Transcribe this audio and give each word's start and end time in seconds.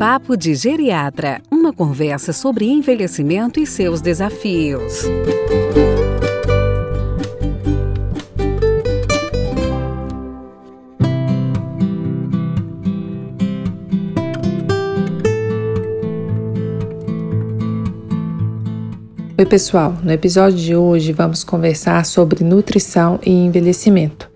Papo 0.00 0.34
de 0.34 0.54
Geriatra 0.54 1.42
uma 1.50 1.74
conversa 1.74 2.32
sobre 2.32 2.64
envelhecimento 2.64 3.60
e 3.60 3.66
seus 3.66 4.00
desafios. 4.00 5.04
Oi, 19.36 19.44
pessoal. 19.44 19.94
No 20.02 20.10
episódio 20.10 20.56
de 20.56 20.74
hoje 20.74 21.12
vamos 21.12 21.44
conversar 21.44 22.06
sobre 22.06 22.42
nutrição 22.42 23.20
e 23.22 23.30
envelhecimento. 23.30 24.30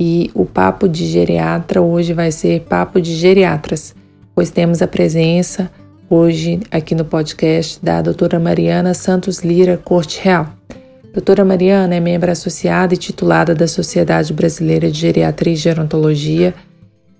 E 0.00 0.32
o 0.34 0.44
papo 0.44 0.88
de 0.88 1.06
geriatra 1.06 1.80
hoje 1.80 2.12
vai 2.12 2.32
ser 2.32 2.62
papo 2.62 3.00
de 3.00 3.14
geriatras, 3.14 3.94
pois 4.34 4.50
temos 4.50 4.82
a 4.82 4.88
presença 4.88 5.70
hoje 6.10 6.60
aqui 6.70 6.94
no 6.94 7.04
podcast 7.04 7.82
da 7.82 8.02
doutora 8.02 8.38
Mariana 8.38 8.92
Santos 8.92 9.40
Lira 9.40 9.76
Corte 9.76 10.20
Real. 10.22 10.48
Doutora 11.12 11.44
Mariana 11.44 11.94
é 11.94 12.00
membro 12.00 12.30
associada 12.30 12.94
e 12.94 12.96
titulada 12.96 13.54
da 13.54 13.68
Sociedade 13.68 14.32
Brasileira 14.32 14.90
de 14.90 14.98
Geriatria 14.98 15.52
e 15.52 15.56
Gerontologia, 15.56 16.52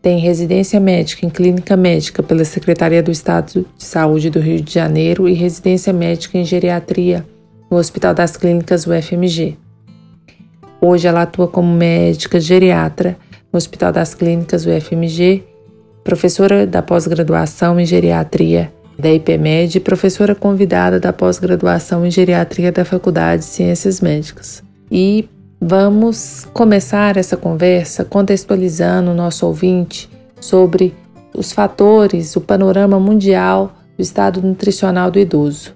tem 0.05 0.19
residência 0.19 0.79
médica 0.79 1.25
em 1.25 1.31
clínica 1.31 1.79
médica 1.79 2.23
pela 2.23 2.45
Secretaria 2.45 3.03
do 3.03 3.11
Estado 3.11 3.65
de 3.75 3.85
Saúde 3.85 4.29
do 4.29 4.39
Rio 4.39 4.61
de 4.61 4.75
Janeiro 4.75 5.27
e 5.27 5.33
residência 5.33 5.95
médica 5.95 6.37
em 6.37 6.45
geriatria 6.45 7.25
no 7.71 7.79
Hospital 7.79 8.13
das 8.13 8.37
Clínicas 8.37 8.87
UFMG. 8.87 9.57
Hoje 10.79 11.09
ela 11.09 11.23
atua 11.23 11.49
como 11.49 11.73
médica 11.75 12.39
geriatra 12.39 13.17
no 13.51 13.57
Hospital 13.57 13.93
das 13.93 14.15
Clínicas 14.15 14.67
UFMG, 14.67 15.43
professora 16.05 16.67
da 16.67 16.83
pós-graduação 16.83 17.81
em 17.81 17.87
geriatria 17.87 18.71
da 18.97 19.11
IPMED 19.11 19.79
e 19.79 19.81
professora 19.81 20.35
convidada 20.35 21.01
da 21.01 21.13
pós-graduação 21.13 22.07
em 22.07 22.11
geriatria 22.11 22.71
da 22.71 22.85
Faculdade 22.85 23.43
de 23.43 23.49
Ciências 23.49 24.01
Médicas. 24.01 24.63
E 24.91 25.29
vamos 25.61 26.47
começar 26.53 27.17
essa 27.17 27.37
conversa 27.37 28.05
contextualizando 28.05 29.11
o 29.11 29.15
nosso 29.15 29.47
ouvinte 29.47 30.09
sobre 30.41 30.95
os 31.35 31.51
fatores, 31.53 32.37
o 32.37 32.41
panorama 32.41 33.01
mundial 33.01 33.73
do 33.97 34.03
estado 34.03 34.41
nutricional 34.43 35.11
do 35.11 35.19
idoso, 35.19 35.75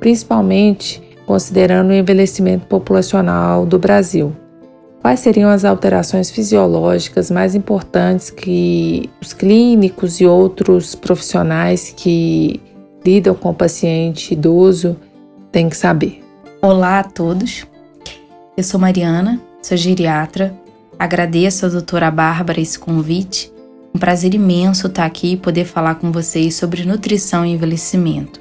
principalmente 0.00 1.02
considerando 1.26 1.90
o 1.90 1.94
envelhecimento 1.94 2.66
populacional 2.66 3.66
do 3.66 3.78
Brasil. 3.78 4.34
Quais 5.04 5.20
seriam 5.20 5.50
as 5.50 5.66
alterações 5.66 6.30
fisiológicas 6.30 7.30
mais 7.30 7.54
importantes 7.54 8.30
que 8.30 9.10
os 9.20 9.34
clínicos 9.34 10.18
e 10.18 10.24
outros 10.24 10.94
profissionais 10.94 11.92
que 11.94 12.58
lidam 13.04 13.34
com 13.34 13.50
o 13.50 13.54
paciente 13.54 14.32
idoso 14.32 14.96
têm 15.52 15.68
que 15.68 15.76
saber? 15.76 16.24
Olá 16.62 17.00
a 17.00 17.04
todos. 17.04 17.66
Eu 18.56 18.64
sou 18.64 18.80
Mariana, 18.80 19.38
sou 19.60 19.76
geriatra. 19.76 20.58
Agradeço 20.98 21.66
à 21.66 21.68
doutora 21.68 22.10
Bárbara 22.10 22.58
esse 22.58 22.78
convite. 22.78 23.52
Um 23.94 23.98
prazer 23.98 24.34
imenso 24.34 24.86
estar 24.86 25.04
aqui 25.04 25.32
e 25.32 25.36
poder 25.36 25.66
falar 25.66 25.96
com 25.96 26.10
vocês 26.10 26.54
sobre 26.54 26.82
nutrição 26.86 27.44
e 27.44 27.52
envelhecimento. 27.52 28.40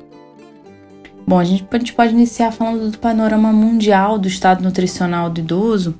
Bom, 1.28 1.40
a 1.40 1.42
a 1.42 1.44
gente 1.44 1.94
pode 1.94 2.14
iniciar 2.14 2.54
falando 2.54 2.90
do 2.90 2.98
panorama 3.00 3.52
mundial 3.52 4.18
do 4.18 4.30
estado 4.30 4.64
nutricional 4.64 5.30
do 5.30 5.42
idoso 5.42 5.94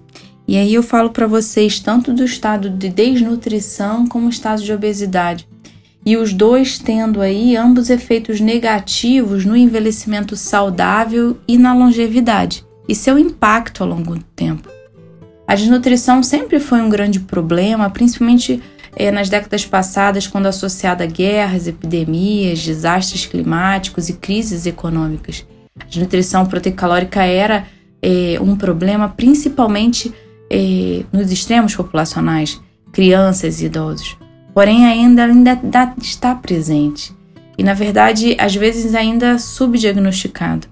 e 0.48 0.58
aí 0.58 0.74
eu 0.74 0.84
falo 0.84 1.10
para 1.10 1.26
vocês 1.26 1.80
tanto 1.80 2.14
do 2.14 2.24
estado 2.24 2.70
de 2.70 2.90
desnutrição 2.90 4.06
como 4.08 4.30
estado 4.30 4.62
de 4.62 4.74
obesidade. 4.74 5.48
E 6.06 6.18
os 6.18 6.34
dois 6.34 6.78
tendo 6.78 7.22
aí 7.22 7.56
ambos 7.56 7.90
efeitos 7.90 8.42
negativos 8.42 9.46
no 9.46 9.56
envelhecimento 9.56 10.36
saudável 10.36 11.38
e 11.48 11.58
na 11.58 11.74
longevidade 11.74 12.66
e 12.88 12.94
seu 12.94 13.18
impacto 13.18 13.84
ao 13.84 13.90
longo 13.90 14.16
do 14.16 14.24
tempo. 14.36 14.70
A 15.48 15.56
desnutrição 15.56 16.22
sempre 16.22 16.60
foi 16.60 16.82
um 16.82 16.90
grande 16.90 17.22
problema, 17.22 17.90
principalmente 17.90 18.62
é, 18.96 19.12
nas 19.12 19.30
décadas 19.30 19.66
passadas, 19.66 20.28
quando 20.28 20.48
associada 20.48 21.06
a 21.06 21.08
guerras, 21.08 21.68
epidemias, 21.68 22.62
desastres 22.62 23.26
climáticos 23.26 24.10
e 24.10 24.14
crises 24.14 24.66
econômicas. 24.66 25.46
A 25.80 25.86
desnutrição 25.86 26.46
proteicalórica 26.46 27.24
era 27.24 27.66
é, 28.02 28.38
um 28.42 28.56
problema 28.56 29.10
principalmente 29.10 30.14
eh, 30.54 31.04
nos 31.12 31.32
extremos 31.32 31.76
populacionais, 31.76 32.62
crianças 32.92 33.60
e 33.60 33.66
idosos. 33.66 34.16
Porém, 34.54 34.86
ainda, 34.86 35.26
ainda 35.26 35.94
está 36.00 36.36
presente 36.36 37.12
e, 37.58 37.64
na 37.64 37.74
verdade, 37.74 38.38
às 38.40 38.56
vezes 38.56 38.94
ainda 38.94 39.40
subdiagnosticado. 39.40 40.68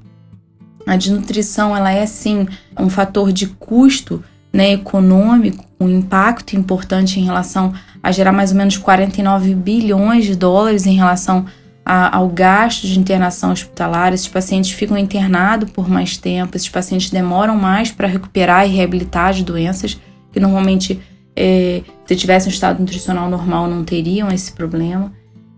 A 0.86 0.96
desnutrição 0.96 1.75
ela 1.75 1.92
é 1.92 2.06
sim 2.06 2.47
um 2.80 2.90
fator 2.90 3.31
de 3.31 3.47
custo 3.47 4.24
né, 4.53 4.74
econômico, 4.74 5.66
um 5.80 5.90
impacto 5.90 6.56
importante 6.56 7.19
em 7.19 7.24
relação 7.24 7.74
a 8.03 8.12
gerar 8.12 8.31
mais 8.31 8.52
ou 8.52 8.58
menos 8.58 8.78
49 8.78 9.56
bilhões 9.56 10.25
de 10.25 10.36
dólares 10.36 10.86
em 10.86 10.96
relação 10.96 11.40
a, 11.40 11.52
ao 11.86 12.28
gasto 12.30 12.88
de 12.88 13.00
internação 13.00 13.52
hospitalar. 13.52 14.14
Esses 14.14 14.28
pacientes 14.28 14.72
ficam 14.72 14.97
internados 14.97 15.69
por 15.72 15.90
mais 15.90 16.18
tempo, 16.18 16.56
esses 16.56 16.69
pacientes 16.69 17.09
demoram 17.09 17.56
mais 17.56 17.92
para 17.92 18.08
recuperar 18.08 18.68
e 18.68 18.72
reabilitar 18.72 19.34
de 19.34 19.44
doenças 19.44 20.00
que 20.31 20.40
normalmente, 20.40 21.00
é, 21.36 21.81
se 22.06 22.16
tivesse 22.16 22.47
um 22.47 22.52
estado 22.52 22.80
nutricional 22.80 23.30
normal, 23.30 23.68
não 23.68 23.84
teriam 23.84 24.30
esse 24.30 24.52
problema. 24.53 25.12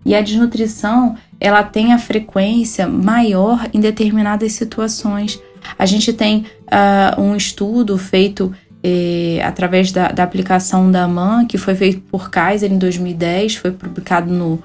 E 0.04 0.14
a 0.14 0.20
desnutrição, 0.20 1.16
ela 1.40 1.62
tem 1.62 1.92
a 1.92 1.98
frequência 1.98 2.86
maior 2.86 3.68
em 3.72 3.80
determinadas 3.80 4.52
situações. 4.52 5.40
A 5.78 5.86
gente 5.86 6.12
tem 6.12 6.44
uh, 6.66 7.20
um 7.20 7.34
estudo 7.34 7.96
feito 7.96 8.52
eh, 8.82 9.40
através 9.42 9.90
da, 9.90 10.08
da, 10.08 10.22
aplicação 10.22 10.90
da 10.90 11.08
MAN, 11.08 11.46
que 11.46 11.56
foi 11.56 11.74
feito 11.74 12.02
por 12.02 12.28
Kaiser 12.28 12.70
em 12.70 12.76
2010, 12.76 13.56
foi 13.56 13.70
publicado 13.70 14.30
no 14.30 14.62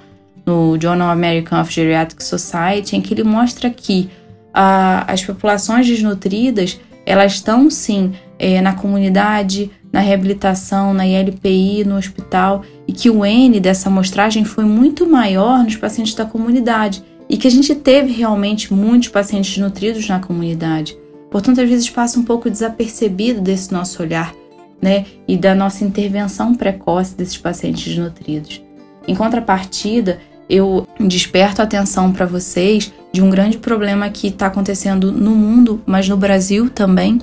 no 0.49 0.81
Journal 0.81 1.11
American 1.11 1.61
of 1.61 1.71
Geriatric 1.71 2.23
Society, 2.23 2.95
em 2.95 3.01
que 3.01 3.13
ele 3.13 3.23
mostra 3.23 3.69
que 3.69 4.09
as 4.51 5.23
populações 5.23 5.85
desnutridas 5.85 6.79
elas 7.05 7.33
estão 7.33 7.69
sim 7.69 8.13
é, 8.37 8.59
na 8.61 8.73
comunidade, 8.73 9.71
na 9.91 9.99
reabilitação, 9.99 10.93
na 10.93 11.07
ILPI, 11.07 11.83
no 11.83 11.97
hospital, 11.97 12.63
e 12.87 12.93
que 12.93 13.09
o 13.09 13.25
N 13.25 13.59
dessa 13.59 13.89
amostragem 13.89 14.43
foi 14.43 14.63
muito 14.65 15.07
maior 15.07 15.63
nos 15.63 15.75
pacientes 15.75 16.13
da 16.13 16.25
comunidade 16.25 17.03
e 17.29 17.37
que 17.37 17.47
a 17.47 17.51
gente 17.51 17.73
teve 17.75 18.11
realmente 18.11 18.73
muitos 18.73 19.09
pacientes 19.09 19.57
nutridos 19.57 20.07
na 20.07 20.19
comunidade. 20.19 20.97
Portanto, 21.31 21.61
às 21.61 21.69
vezes 21.69 21.89
passa 21.89 22.19
um 22.19 22.23
pouco 22.23 22.49
desapercebido 22.49 23.39
desse 23.39 23.71
nosso 23.71 24.01
olhar, 24.01 24.33
né, 24.81 25.05
e 25.27 25.37
da 25.37 25.53
nossa 25.53 25.83
intervenção 25.83 26.55
precoce 26.55 27.15
desses 27.15 27.37
pacientes 27.37 27.83
desnutridos. 27.83 28.61
Em 29.07 29.15
contrapartida, 29.15 30.19
eu 30.49 30.87
desperto 30.99 31.61
a 31.61 31.65
atenção 31.65 32.11
para 32.11 32.25
vocês 32.25 32.91
de 33.11 33.21
um 33.21 33.29
grande 33.29 33.57
problema 33.57 34.09
que 34.09 34.27
está 34.27 34.47
acontecendo 34.47 35.11
no 35.11 35.35
mundo, 35.35 35.81
mas 35.85 36.09
no 36.09 36.17
Brasil 36.17 36.69
também, 36.69 37.19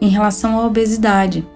em 0.00 0.08
relação 0.08 0.58
à 0.58 0.66
obesidade. 0.66 1.46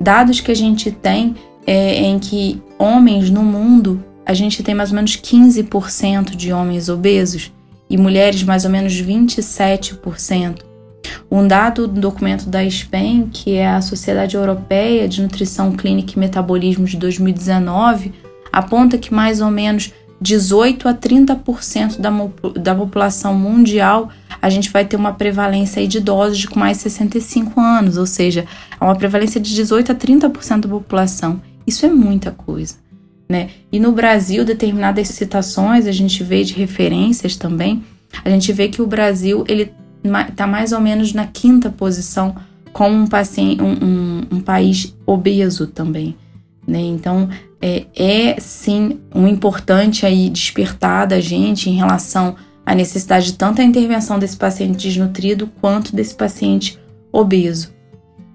Dados 0.00 0.40
que 0.40 0.50
a 0.50 0.56
gente 0.56 0.90
tem 0.90 1.36
é 1.66 2.02
em 2.02 2.18
que 2.18 2.60
homens 2.78 3.30
no 3.30 3.42
mundo, 3.42 4.02
a 4.26 4.34
gente 4.34 4.62
tem 4.62 4.74
mais 4.74 4.90
ou 4.90 4.96
menos 4.96 5.16
15% 5.16 6.36
de 6.36 6.52
homens 6.52 6.88
obesos 6.88 7.52
e 7.88 7.96
mulheres 7.96 8.42
mais 8.42 8.64
ou 8.64 8.70
menos 8.70 8.92
27%. 8.94 10.62
Um 11.30 11.46
dado 11.46 11.86
do 11.86 12.00
documento 12.00 12.48
da 12.48 12.68
SPEN, 12.68 13.28
que 13.32 13.54
é 13.54 13.66
a 13.66 13.80
Sociedade 13.80 14.36
Europeia 14.36 15.08
de 15.08 15.22
Nutrição 15.22 15.72
Clínica 15.72 16.14
e 16.16 16.18
Metabolismo 16.18 16.84
de 16.86 16.96
2019, 16.96 18.12
aponta 18.52 18.96
que 18.96 19.12
mais 19.12 19.40
ou 19.40 19.50
menos 19.50 19.92
18 20.24 20.88
a 20.88 20.94
30% 20.94 22.00
da, 22.00 22.10
da 22.58 22.74
população 22.74 23.34
mundial, 23.34 24.08
a 24.40 24.48
gente 24.48 24.70
vai 24.70 24.82
ter 24.82 24.96
uma 24.96 25.12
prevalência 25.12 25.80
aí 25.80 25.86
de 25.86 25.98
idosos 25.98 26.38
de 26.38 26.48
com 26.48 26.58
mais 26.58 26.78
de 26.78 26.84
65 26.84 27.60
anos, 27.60 27.98
ou 27.98 28.06
seja, 28.06 28.46
uma 28.80 28.96
prevalência 28.96 29.38
de 29.38 29.54
18 29.54 29.92
a 29.92 29.94
30% 29.94 30.60
da 30.60 30.68
população. 30.68 31.42
Isso 31.66 31.84
é 31.84 31.90
muita 31.90 32.30
coisa. 32.30 32.76
Né? 33.28 33.50
E 33.70 33.78
no 33.78 33.92
Brasil, 33.92 34.46
determinadas 34.46 35.08
citações, 35.08 35.86
a 35.86 35.92
gente 35.92 36.24
vê 36.24 36.42
de 36.42 36.54
referências 36.54 37.36
também, 37.36 37.84
a 38.24 38.30
gente 38.30 38.50
vê 38.50 38.68
que 38.68 38.80
o 38.80 38.86
Brasil 38.86 39.44
ele 39.46 39.74
está 40.28 40.46
mais 40.46 40.72
ou 40.72 40.80
menos 40.80 41.12
na 41.12 41.26
quinta 41.26 41.68
posição 41.68 42.34
como 42.72 42.96
um, 42.96 43.06
paciente, 43.06 43.62
um, 43.62 43.72
um, 43.72 44.22
um 44.36 44.40
país 44.40 44.94
obeso 45.06 45.66
também. 45.66 46.16
Né? 46.66 46.80
Então, 46.80 47.28
é, 47.60 47.86
é 47.94 48.40
sim 48.40 49.00
um 49.14 49.26
importante 49.26 50.04
aí 50.04 50.28
despertar 50.28 51.06
da 51.06 51.20
gente 51.20 51.68
em 51.68 51.76
relação 51.76 52.36
à 52.64 52.74
necessidade 52.74 53.26
de 53.26 53.34
tanto 53.34 53.60
a 53.60 53.64
intervenção 53.64 54.18
desse 54.18 54.36
paciente 54.36 54.76
desnutrido 54.76 55.48
quanto 55.60 55.94
desse 55.94 56.14
paciente 56.14 56.78
obeso. 57.12 57.72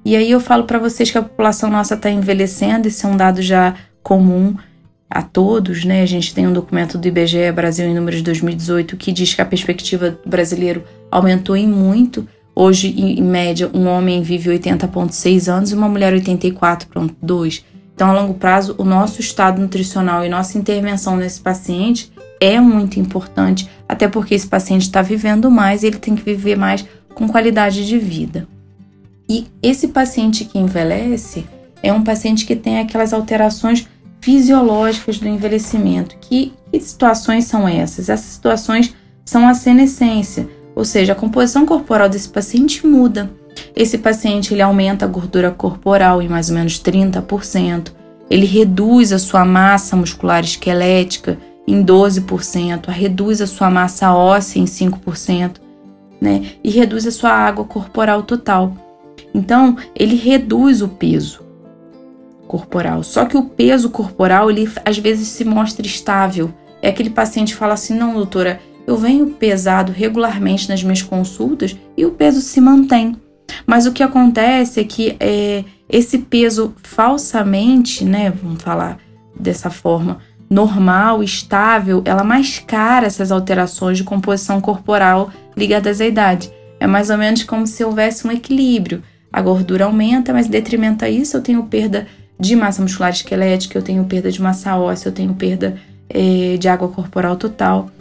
E 0.06 0.16
aí 0.16 0.31
eu 0.31 0.40
falo 0.40 0.64
para 0.64 0.80
vocês 0.80 1.12
que 1.12 1.18
a 1.18 1.22
população 1.22 1.70
nossa 1.70 1.96
está 1.96 2.10
envelhecendo, 2.10 2.88
isso 2.88 3.06
é 3.06 3.10
um 3.10 3.18
dado 3.18 3.42
já 3.42 3.76
comum. 4.02 4.56
a 5.10 5.24
todos, 5.24 5.84
né? 5.86 6.04
A 6.04 6.06
gente 6.06 6.36
tem 6.36 6.46
um 6.46 6.54
documento 6.54 6.96
do 6.96 7.08
IBGE 7.08 7.52
Brasil 7.52 7.88
em 7.88 7.96
números 7.96 8.20
de 8.20 8.26
2018 8.26 8.96
que 8.96 9.12
diz 9.12 9.34
que 9.34 9.42
a 9.42 9.46
perspectiva 9.46 10.12
do 10.12 10.30
brasileiro 10.30 10.84
aumentou 11.10 11.56
em 11.58 11.68
muito. 11.68 12.28
Hoje, 12.56 12.90
em 12.90 13.24
média, 13.24 13.70
um 13.74 13.88
homem 13.88 14.22
vive 14.22 14.52
80,6 14.52 15.52
anos 15.52 15.72
e 15.72 15.76
uma 15.76 15.90
mulher 15.90 16.14
84,2. 16.14 17.64
Então, 18.00 18.12
a 18.12 18.13
longo 18.13 18.34
prazo, 18.34 18.75
o 18.78 18.86
nosso 18.86 19.19
estado 19.19 19.62
nutricional 19.62 20.24
e 20.24 20.30
nossa 20.30 20.57
intervenção 20.57 21.18
nesse 21.18 21.42
paciente 21.42 22.10
é 22.40 22.57
muito 22.57 22.98
importante, 22.98 23.69
até 23.90 24.07
porque 24.07 24.34
esse 24.34 24.48
paciente 24.48 24.84
está 24.84 25.01
vivendo 25.01 25.51
mais 25.51 25.84
e 25.84 25.88
ele 25.88 25.98
tem 25.98 26.16
que 26.16 26.24
viver 26.24 26.57
mais 26.57 26.86
com 27.13 27.28
qualidade 27.28 27.86
de 27.86 28.00
vida. 28.00 28.48
E 29.30 29.48
esse 29.62 29.90
paciente 29.90 30.46
que 30.46 30.57
envelhece 30.57 31.46
é 31.84 31.92
um 31.92 32.01
paciente 32.01 32.46
que 32.46 32.56
tem 32.56 32.80
aquelas 32.80 33.12
alterações 33.12 33.86
fisiológicas 34.22 35.19
do 35.19 35.28
envelhecimento. 35.28 36.16
Que, 36.22 36.54
que 36.72 36.80
situações 36.80 37.44
são 37.48 37.68
essas? 37.68 38.07
Essas 38.07 38.28
situações 38.28 38.95
são 39.25 39.45
a 39.45 39.54
senescência, 39.54 40.48
ou 40.74 40.86
seja, 40.86 41.12
a 41.12 41.18
composição 41.18 41.66
corporal 41.66 42.07
desse 42.07 42.30
paciente 42.30 42.88
muda. 42.88 43.30
Esse 43.75 43.97
paciente 43.97 44.53
ele 44.53 44.61
aumenta 44.61 45.06
a 45.06 45.07
gordura 45.07 45.51
corporal 45.51 46.21
em 46.21 46.27
mais 46.27 46.50
ou 46.50 46.56
menos 46.56 46.79
30%, 46.79 47.91
ele 48.29 48.45
reduz 48.45 49.11
a 49.11 49.19
sua 49.19 49.44
massa 49.44 49.95
muscular 49.95 50.44
esquelética 50.44 51.38
em 51.67 51.83
12%, 51.83 52.88
reduz 52.88 53.41
a 53.41 53.47
sua 53.47 53.69
massa 53.69 54.13
óssea 54.13 54.59
em 54.59 54.65
5%, 54.65 55.57
né? 56.21 56.51
E 56.63 56.69
reduz 56.69 57.06
a 57.07 57.11
sua 57.11 57.31
água 57.31 57.65
corporal 57.65 58.23
total. 58.23 58.75
Então, 59.33 59.77
ele 59.95 60.15
reduz 60.15 60.81
o 60.81 60.88
peso 60.88 61.41
corporal. 62.47 63.03
Só 63.03 63.25
que 63.25 63.38
o 63.38 63.44
peso 63.44 63.89
corporal, 63.89 64.50
ele 64.50 64.69
às 64.83 64.97
vezes 64.97 65.27
se 65.27 65.45
mostra 65.45 65.85
estável. 65.85 66.51
É 66.81 66.89
aquele 66.89 67.11
paciente 67.11 67.53
que 67.53 67.59
fala 67.59 67.73
assim: 67.75 67.95
"Não, 67.95 68.13
doutora, 68.13 68.59
eu 68.88 68.97
venho 68.97 69.27
pesado 69.27 69.91
regularmente 69.91 70.67
nas 70.67 70.81
minhas 70.81 71.03
consultas 71.03 71.77
e 71.95 72.06
o 72.06 72.11
peso 72.11 72.41
se 72.41 72.59
mantém". 72.59 73.15
Mas 73.65 73.85
o 73.85 73.91
que 73.91 74.03
acontece 74.03 74.79
é 74.79 74.83
que 74.83 75.15
é, 75.19 75.63
esse 75.89 76.19
peso 76.19 76.73
falsamente, 76.83 78.06
né, 78.06 78.31
vamos 78.31 78.61
falar 78.61 78.97
dessa 79.39 79.69
forma, 79.69 80.19
normal, 80.50 81.23
estável, 81.23 82.01
ela 82.06 82.23
mascara 82.23 83.06
essas 83.06 83.31
alterações 83.31 83.97
de 83.97 84.03
composição 84.03 84.59
corporal 84.59 85.31
ligadas 85.56 86.01
à 86.01 86.06
idade. 86.06 86.51
É 86.79 86.88
mais 86.88 87.09
ou 87.09 87.17
menos 87.17 87.44
como 87.44 87.67
se 87.67 87.83
houvesse 87.83 88.25
um 88.25 88.31
equilíbrio. 88.31 89.03
A 89.31 89.41
gordura 89.41 89.85
aumenta, 89.85 90.33
mas 90.33 90.47
detrimento 90.47 91.06
a 91.06 91.09
isso 91.09 91.38
eu 91.38 91.41
tenho 91.41 91.63
perda 91.63 92.07
de 92.39 92.56
massa 92.56 92.81
muscular 92.81 93.11
esquelética, 93.11 93.77
eu 93.77 93.83
tenho 93.83 94.03
perda 94.06 94.31
de 94.31 94.41
massa 94.41 94.75
óssea, 94.77 95.09
eu 95.09 95.13
tenho 95.13 95.33
perda 95.33 95.77
é, 96.09 96.57
de 96.57 96.67
água 96.67 96.88
corporal 96.88 97.35
total. 97.35 97.91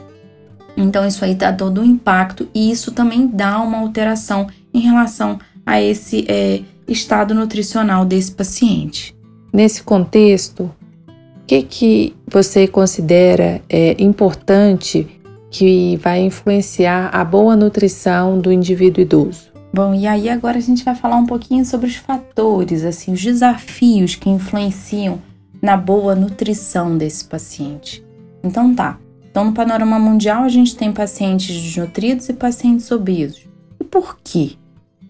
Então 0.77 1.07
isso 1.07 1.25
aí 1.25 1.35
dá 1.35 1.53
todo 1.53 1.81
um 1.81 1.85
impacto 1.85 2.49
e 2.55 2.71
isso 2.71 2.93
também 2.93 3.27
dá 3.27 3.61
uma 3.61 3.79
alteração 3.79 4.47
em 4.79 4.83
relação 4.83 5.39
a 5.67 5.81
esse 5.83 6.25
é, 6.29 6.63
estado 6.87 7.35
nutricional 7.35 8.05
desse 8.05 8.33
paciente. 8.33 9.15
Nesse 9.53 9.83
contexto, 9.83 10.71
o 11.07 11.47
que, 11.47 11.63
que 11.63 12.17
você 12.31 12.67
considera 12.67 13.61
é, 13.69 13.97
importante 14.03 15.07
que 15.51 15.97
vai 15.97 16.21
influenciar 16.21 17.11
a 17.13 17.25
boa 17.25 17.57
nutrição 17.57 18.39
do 18.39 18.53
indivíduo 18.53 19.03
idoso? 19.03 19.49
Bom, 19.73 19.95
e 19.95 20.07
aí 20.07 20.29
agora 20.29 20.59
a 20.59 20.63
gente 20.63 20.85
vai 20.85 20.95
falar 20.95 21.17
um 21.17 21.27
pouquinho 21.27 21.65
sobre 21.65 21.89
os 21.89 21.97
fatores, 21.97 22.85
assim, 22.85 23.13
os 23.13 23.23
desafios 23.23 24.15
que 24.15 24.31
influenciam 24.31 25.21
na 25.61 25.77
boa 25.77 26.15
nutrição 26.15 26.97
desse 26.97 27.25
paciente. 27.25 28.05
Então 28.43 28.75
tá. 28.75 28.99
Então 29.31 29.45
no 29.45 29.53
panorama 29.53 29.99
mundial 29.99 30.43
a 30.43 30.49
gente 30.49 30.77
tem 30.77 30.93
pacientes 30.93 31.55
desnutridos 31.55 32.29
e 32.29 32.33
pacientes 32.33 32.91
obesos. 32.91 33.47
E 33.79 33.85
por 33.85 34.19
quê? 34.23 34.53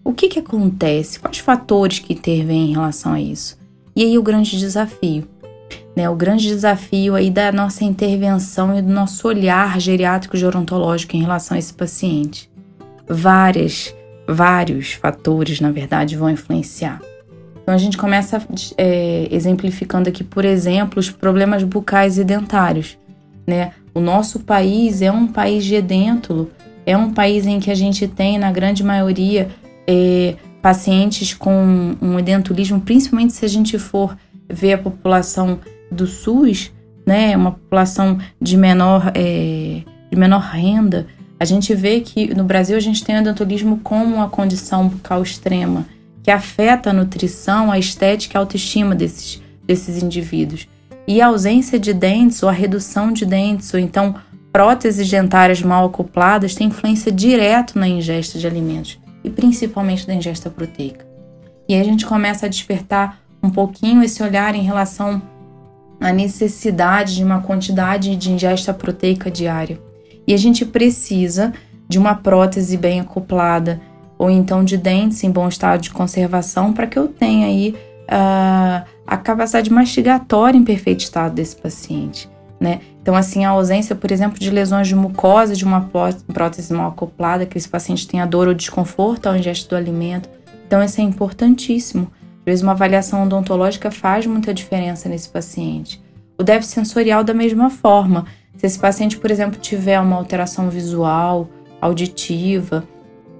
O 0.09 0.11
que 0.11 0.27
que 0.27 0.39
acontece? 0.39 1.19
Quais 1.19 1.37
fatores 1.37 1.99
que 1.99 2.13
intervêm 2.13 2.71
em 2.71 2.73
relação 2.73 3.13
a 3.13 3.21
isso? 3.21 3.55
E 3.95 4.03
aí 4.03 4.17
o 4.17 4.23
grande 4.23 4.57
desafio, 4.57 5.23
né? 5.95 6.09
O 6.09 6.15
grande 6.15 6.47
desafio 6.47 7.13
aí 7.13 7.29
da 7.29 7.51
nossa 7.51 7.83
intervenção 7.83 8.75
e 8.75 8.81
do 8.81 8.91
nosso 8.91 9.27
olhar 9.27 9.79
geriátrico 9.79 10.35
gerontológico 10.35 11.15
em 11.15 11.21
relação 11.21 11.55
a 11.55 11.59
esse 11.59 11.71
paciente. 11.71 12.49
Várias 13.07 13.93
vários 14.27 14.93
fatores, 14.93 15.61
na 15.61 15.69
verdade, 15.69 16.17
vão 16.17 16.31
influenciar. 16.31 16.99
Então 17.61 17.75
a 17.75 17.77
gente 17.77 17.95
começa 17.95 18.41
é, 18.79 19.27
exemplificando 19.29 20.09
aqui, 20.09 20.23
por 20.23 20.43
exemplo, 20.43 20.99
os 20.99 21.11
problemas 21.11 21.61
bucais 21.61 22.17
e 22.17 22.23
dentários. 22.23 22.97
Né? 23.45 23.73
O 23.93 23.99
nosso 23.99 24.39
país 24.39 25.03
é 25.03 25.11
um 25.11 25.27
país 25.27 25.63
gedêntulo, 25.63 26.49
é 26.83 26.97
um 26.97 27.13
país 27.13 27.45
em 27.45 27.59
que 27.59 27.69
a 27.69 27.75
gente 27.75 28.07
tem, 28.07 28.39
na 28.39 28.51
grande 28.51 28.83
maioria, 28.83 29.49
é, 29.91 30.35
pacientes 30.61 31.33
com 31.33 31.95
um 31.99 32.19
edentulismo, 32.19 32.79
principalmente 32.79 33.33
se 33.33 33.43
a 33.43 33.47
gente 33.47 33.79
for 33.79 34.15
ver 34.47 34.73
a 34.73 34.77
população 34.77 35.59
do 35.91 36.05
SUS, 36.05 36.71
né, 37.07 37.35
uma 37.35 37.53
população 37.53 38.19
de 38.39 38.55
menor, 38.55 39.11
é, 39.15 39.81
de 40.11 40.15
menor 40.15 40.41
renda, 40.41 41.07
a 41.39 41.45
gente 41.45 41.73
vê 41.73 42.01
que 42.01 42.35
no 42.35 42.43
Brasil 42.43 42.77
a 42.77 42.79
gente 42.79 43.03
tem 43.03 43.17
o 43.17 43.21
odontologismo 43.21 43.79
como 43.79 44.15
uma 44.15 44.29
condição 44.29 44.87
bucal 44.87 45.23
extrema, 45.23 45.87
que 46.21 46.29
afeta 46.29 46.91
a 46.91 46.93
nutrição, 46.93 47.71
a 47.71 47.79
estética 47.79 48.35
e 48.35 48.37
a 48.37 48.41
autoestima 48.41 48.93
desses, 48.93 49.41
desses 49.65 50.03
indivíduos. 50.03 50.67
E 51.07 51.19
a 51.19 51.27
ausência 51.27 51.79
de 51.79 51.93
dentes 51.93 52.43
ou 52.43 52.49
a 52.49 52.51
redução 52.51 53.11
de 53.11 53.25
dentes, 53.25 53.73
ou 53.73 53.79
então 53.79 54.13
próteses 54.51 55.09
dentárias 55.09 55.63
mal 55.63 55.85
acopladas, 55.85 56.53
tem 56.53 56.67
influência 56.67 57.11
direta 57.11 57.79
na 57.79 57.87
ingesta 57.87 58.37
de 58.37 58.45
alimentos, 58.45 58.99
e 59.23 59.29
principalmente 59.29 60.05
da 60.07 60.13
ingesta 60.13 60.49
proteica. 60.49 61.07
E 61.67 61.73
aí 61.73 61.81
a 61.81 61.83
gente 61.83 62.05
começa 62.05 62.45
a 62.45 62.49
despertar 62.49 63.19
um 63.41 63.49
pouquinho 63.49 64.03
esse 64.03 64.21
olhar 64.23 64.55
em 64.55 64.63
relação 64.63 65.21
à 65.99 66.11
necessidade 66.11 67.15
de 67.15 67.23
uma 67.23 67.41
quantidade 67.41 68.15
de 68.15 68.31
ingesta 68.31 68.73
proteica 68.73 69.29
diária. 69.29 69.79
E 70.27 70.33
a 70.33 70.37
gente 70.37 70.65
precisa 70.65 71.53
de 71.87 71.97
uma 71.97 72.15
prótese 72.15 72.77
bem 72.77 72.99
acoplada 72.99 73.81
ou 74.17 74.29
então 74.29 74.63
de 74.63 74.77
dentes 74.77 75.23
em 75.23 75.31
bom 75.31 75.47
estado 75.47 75.81
de 75.81 75.91
conservação 75.91 76.73
para 76.73 76.85
que 76.85 76.99
eu 76.99 77.07
tenha 77.07 77.47
aí 77.47 77.75
uh, 78.09 78.85
a 79.07 79.17
capacidade 79.17 79.71
mastigatória 79.71 80.57
em 80.57 80.63
perfeito 80.63 81.01
estado 81.01 81.33
desse 81.33 81.55
paciente. 81.55 82.29
Né? 82.59 82.81
Então, 83.01 83.15
assim, 83.15 83.45
a 83.45 83.51
ausência, 83.51 83.95
por 83.95 84.11
exemplo, 84.11 84.37
de 84.37 84.49
lesões 84.49 84.87
de 84.87 84.95
mucosa 84.95 85.55
de 85.55 85.63
uma 85.63 85.89
prótese 86.33 86.73
mal 86.73 86.89
acoplada, 86.89 87.45
que 87.45 87.57
esse 87.57 87.69
paciente 87.69 88.07
tenha 88.07 88.25
dor 88.25 88.49
ou 88.49 88.53
desconforto 88.53 89.27
ao 89.27 89.35
ingesto 89.35 89.69
do 89.69 89.75
alimento. 89.77 90.29
Então, 90.67 90.83
isso 90.83 90.99
é 90.99 91.03
importantíssimo. 91.03 92.11
Às 92.39 92.45
vezes, 92.45 92.63
uma 92.63 92.73
avaliação 92.73 93.23
odontológica 93.23 93.89
faz 93.89 94.25
muita 94.25 94.53
diferença 94.53 95.07
nesse 95.07 95.29
paciente. 95.29 96.01
O 96.37 96.43
déficit 96.43 96.75
sensorial, 96.75 97.23
da 97.23 97.33
mesma 97.33 97.69
forma. 97.69 98.25
Se 98.57 98.65
esse 98.65 98.77
paciente, 98.77 99.17
por 99.17 99.31
exemplo, 99.31 99.57
tiver 99.59 99.99
uma 99.99 100.17
alteração 100.17 100.69
visual, 100.69 101.49
auditiva, 101.79 102.83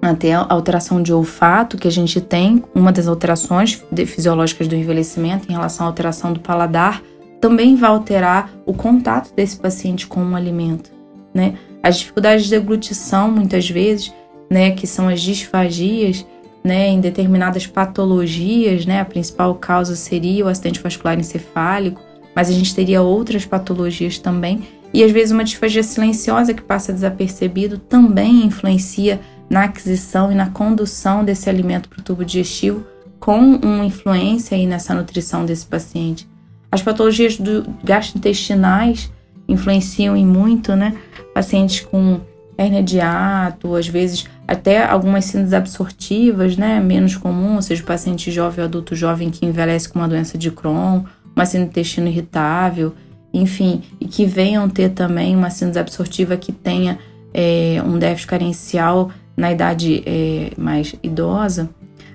até 0.01 0.33
alteração 0.33 1.03
de 1.03 1.11
olfato, 1.11 1.77
que 1.77 1.87
a 1.87 1.91
gente 1.91 2.21
tem, 2.21 2.63
uma 2.73 2.91
das 2.91 3.07
alterações 3.07 3.83
fisiológicas 4.07 4.67
do 4.67 4.75
envelhecimento 4.75 5.49
em 5.49 5.51
relação 5.51 5.85
à 5.85 5.89
alteração 5.89 6.31
do 6.31 6.39
paladar, 6.39 7.03
também 7.39 7.75
vai 7.75 7.89
alterar 7.89 8.51
o 8.65 8.73
contato 8.73 9.33
desse 9.33 9.57
paciente 9.57 10.07
com 10.07 10.23
o 10.23 10.35
alimento, 10.35 10.91
né? 11.33 11.55
As 11.81 11.99
dificuldades 11.99 12.45
de 12.45 12.51
deglutição, 12.51 13.31
muitas 13.31 13.69
vezes, 13.69 14.13
né, 14.49 14.71
que 14.71 14.85
são 14.85 15.07
as 15.07 15.21
disfagias, 15.21 16.25
né, 16.63 16.89
em 16.89 16.99
determinadas 16.99 17.65
patologias, 17.65 18.85
né, 18.85 18.99
a 18.99 19.05
principal 19.05 19.55
causa 19.55 19.95
seria 19.95 20.45
o 20.45 20.49
acidente 20.49 20.81
vascular 20.81 21.17
encefálico, 21.17 22.01
mas 22.35 22.49
a 22.49 22.51
gente 22.51 22.75
teria 22.75 23.01
outras 23.01 23.45
patologias 23.45 24.17
também 24.17 24.61
e 24.93 25.03
às 25.03 25.11
vezes 25.11 25.31
uma 25.31 25.43
disfagia 25.43 25.83
silenciosa 25.83 26.53
que 26.53 26.61
passa 26.61 26.91
desapercebido 26.91 27.77
também 27.77 28.45
influencia 28.45 29.21
na 29.49 29.65
aquisição 29.65 30.31
e 30.31 30.35
na 30.35 30.49
condução 30.49 31.23
desse 31.23 31.49
alimento 31.49 31.89
para 31.89 31.99
o 31.99 32.03
tubo 32.03 32.25
digestivo, 32.25 32.85
com 33.19 33.39
uma 33.39 33.85
influência 33.85 34.55
aí 34.55 34.65
nessa 34.65 34.93
nutrição 34.93 35.45
desse 35.45 35.65
paciente. 35.65 36.27
As 36.71 36.81
patologias 36.81 37.37
do 37.37 37.65
gastrointestinais 37.83 39.11
influenciam 39.47 40.15
em 40.15 40.25
muito, 40.25 40.75
né? 40.75 40.95
Pacientes 41.33 41.81
com 41.81 42.21
hernia 42.57 42.83
de 42.83 42.99
ato, 42.99 43.75
às 43.75 43.87
vezes 43.87 44.25
até 44.47 44.83
algumas 44.83 45.25
síndromes 45.25 45.53
absortivas, 45.53 46.57
né? 46.57 46.79
Menos 46.79 47.15
comum, 47.15 47.61
seja, 47.61 47.83
paciente 47.83 48.31
jovem 48.31 48.59
ou 48.59 48.65
adulto 48.65 48.95
jovem 48.95 49.29
que 49.29 49.45
envelhece 49.45 49.89
com 49.89 49.99
uma 49.99 50.07
doença 50.07 50.37
de 50.37 50.51
Crohn, 50.51 51.03
uma 51.35 51.45
síndrome 51.45 51.69
intestino 51.69 52.07
irritável, 52.07 52.93
enfim, 53.33 53.83
e 53.99 54.05
que 54.05 54.25
venham 54.25 54.67
ter 54.67 54.89
também 54.89 55.35
uma 55.35 55.49
síndrome 55.49 55.79
absortiva 55.79 56.35
que 56.35 56.51
tenha 56.51 56.99
é, 57.33 57.81
um 57.85 57.97
déficit 57.97 58.27
carencial 58.27 59.11
na 59.37 59.51
idade 59.51 60.03
é, 60.05 60.51
mais 60.57 60.93
idosa. 61.01 61.69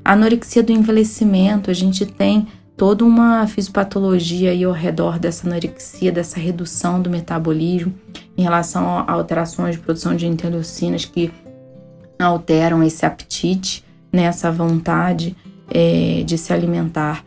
A 0.04 0.12
anorexia 0.12 0.62
do 0.62 0.72
envelhecimento, 0.72 1.70
a 1.70 1.74
gente 1.74 2.04
tem 2.04 2.46
toda 2.76 3.04
uma 3.04 3.46
fisiopatologia 3.46 4.50
aí 4.50 4.64
ao 4.64 4.72
redor 4.72 5.18
dessa 5.18 5.46
anorexia, 5.46 6.10
dessa 6.10 6.38
redução 6.38 7.00
do 7.00 7.08
metabolismo, 7.08 7.94
em 8.36 8.42
relação 8.42 8.86
a 8.86 9.12
alterações 9.12 9.76
de 9.76 9.80
produção 9.82 10.16
de 10.16 10.26
interleucinas 10.26 11.04
que 11.04 11.32
alteram 12.18 12.82
esse 12.82 13.04
apetite, 13.06 13.84
né, 14.12 14.24
essa 14.24 14.50
vontade 14.50 15.36
é, 15.70 16.22
de 16.24 16.36
se 16.36 16.52
alimentar. 16.52 17.24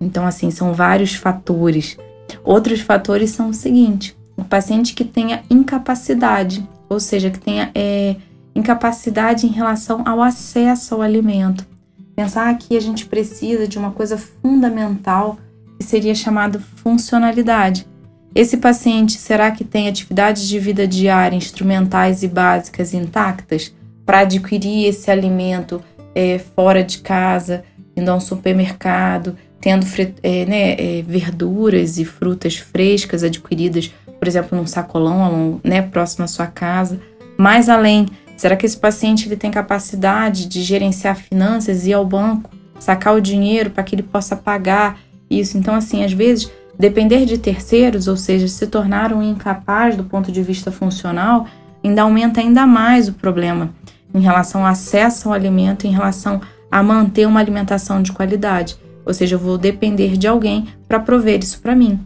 Então, 0.00 0.26
assim, 0.26 0.50
são 0.50 0.72
vários 0.74 1.14
fatores. 1.14 1.96
Outros 2.42 2.80
fatores 2.80 3.30
são 3.30 3.50
o 3.50 3.54
seguinte: 3.54 4.16
o 4.36 4.44
paciente 4.44 4.94
que 4.94 5.04
tenha 5.04 5.42
incapacidade, 5.48 6.66
ou 6.88 7.00
seja, 7.00 7.30
que 7.30 7.38
tenha 7.38 7.70
é, 7.74 8.16
incapacidade 8.54 9.46
em 9.46 9.50
relação 9.50 10.02
ao 10.06 10.20
acesso 10.22 10.94
ao 10.94 11.02
alimento. 11.02 11.66
Pensar 12.16 12.56
que 12.58 12.76
a 12.76 12.80
gente 12.80 13.06
precisa 13.06 13.66
de 13.66 13.78
uma 13.78 13.90
coisa 13.90 14.16
fundamental 14.16 15.38
que 15.78 15.84
seria 15.84 16.14
chamada 16.14 16.60
funcionalidade. 16.76 17.86
Esse 18.34 18.56
paciente 18.56 19.12
será 19.12 19.50
que 19.50 19.64
tem 19.64 19.88
atividades 19.88 20.48
de 20.48 20.58
vida 20.58 20.86
diária, 20.86 21.36
instrumentais 21.36 22.22
e 22.22 22.28
básicas 22.28 22.92
intactas 22.92 23.74
para 24.04 24.20
adquirir 24.20 24.86
esse 24.86 25.10
alimento 25.10 25.82
é, 26.14 26.38
fora 26.38 26.82
de 26.82 26.98
casa, 26.98 27.64
indo 27.96 28.10
a 28.10 28.14
um 28.14 28.20
supermercado, 28.20 29.36
tendo 29.60 29.86
é, 30.22 30.44
né, 30.44 30.72
é, 30.72 31.02
verduras 31.02 31.96
e 31.96 32.04
frutas 32.04 32.56
frescas 32.56 33.22
adquiridas, 33.22 33.92
por 34.18 34.28
exemplo, 34.28 34.58
num 34.58 34.66
sacolão 34.66 35.60
né, 35.64 35.82
próximo 35.82 36.24
à 36.24 36.28
sua 36.28 36.46
casa. 36.46 37.00
Mais 37.38 37.68
além 37.68 38.06
Será 38.36 38.56
que 38.56 38.66
esse 38.66 38.76
paciente 38.76 39.28
ele 39.28 39.36
tem 39.36 39.50
capacidade 39.50 40.46
de 40.46 40.62
gerenciar 40.62 41.16
finanças, 41.16 41.86
ir 41.86 41.92
ao 41.92 42.04
banco, 42.04 42.50
sacar 42.78 43.14
o 43.14 43.20
dinheiro 43.20 43.70
para 43.70 43.82
que 43.82 43.94
ele 43.94 44.02
possa 44.02 44.34
pagar 44.36 44.98
isso? 45.30 45.56
Então, 45.56 45.74
assim, 45.74 46.04
às 46.04 46.12
vezes, 46.12 46.50
depender 46.78 47.24
de 47.24 47.38
terceiros, 47.38 48.08
ou 48.08 48.16
seja, 48.16 48.48
se 48.48 48.66
tornar 48.66 49.12
um 49.12 49.22
incapaz 49.22 49.96
do 49.96 50.04
ponto 50.04 50.32
de 50.32 50.42
vista 50.42 50.72
funcional, 50.72 51.46
ainda 51.82 52.02
aumenta 52.02 52.40
ainda 52.40 52.66
mais 52.66 53.08
o 53.08 53.12
problema 53.12 53.70
em 54.14 54.20
relação 54.20 54.62
ao 54.62 54.68
acesso 54.68 55.28
ao 55.28 55.34
alimento, 55.34 55.86
em 55.86 55.90
relação 55.90 56.40
a 56.70 56.82
manter 56.82 57.26
uma 57.26 57.40
alimentação 57.40 58.02
de 58.02 58.12
qualidade. 58.12 58.76
Ou 59.04 59.12
seja, 59.12 59.34
eu 59.34 59.38
vou 59.38 59.58
depender 59.58 60.16
de 60.16 60.26
alguém 60.26 60.68
para 60.88 61.00
prover 61.00 61.40
isso 61.40 61.60
para 61.60 61.74
mim. 61.74 62.00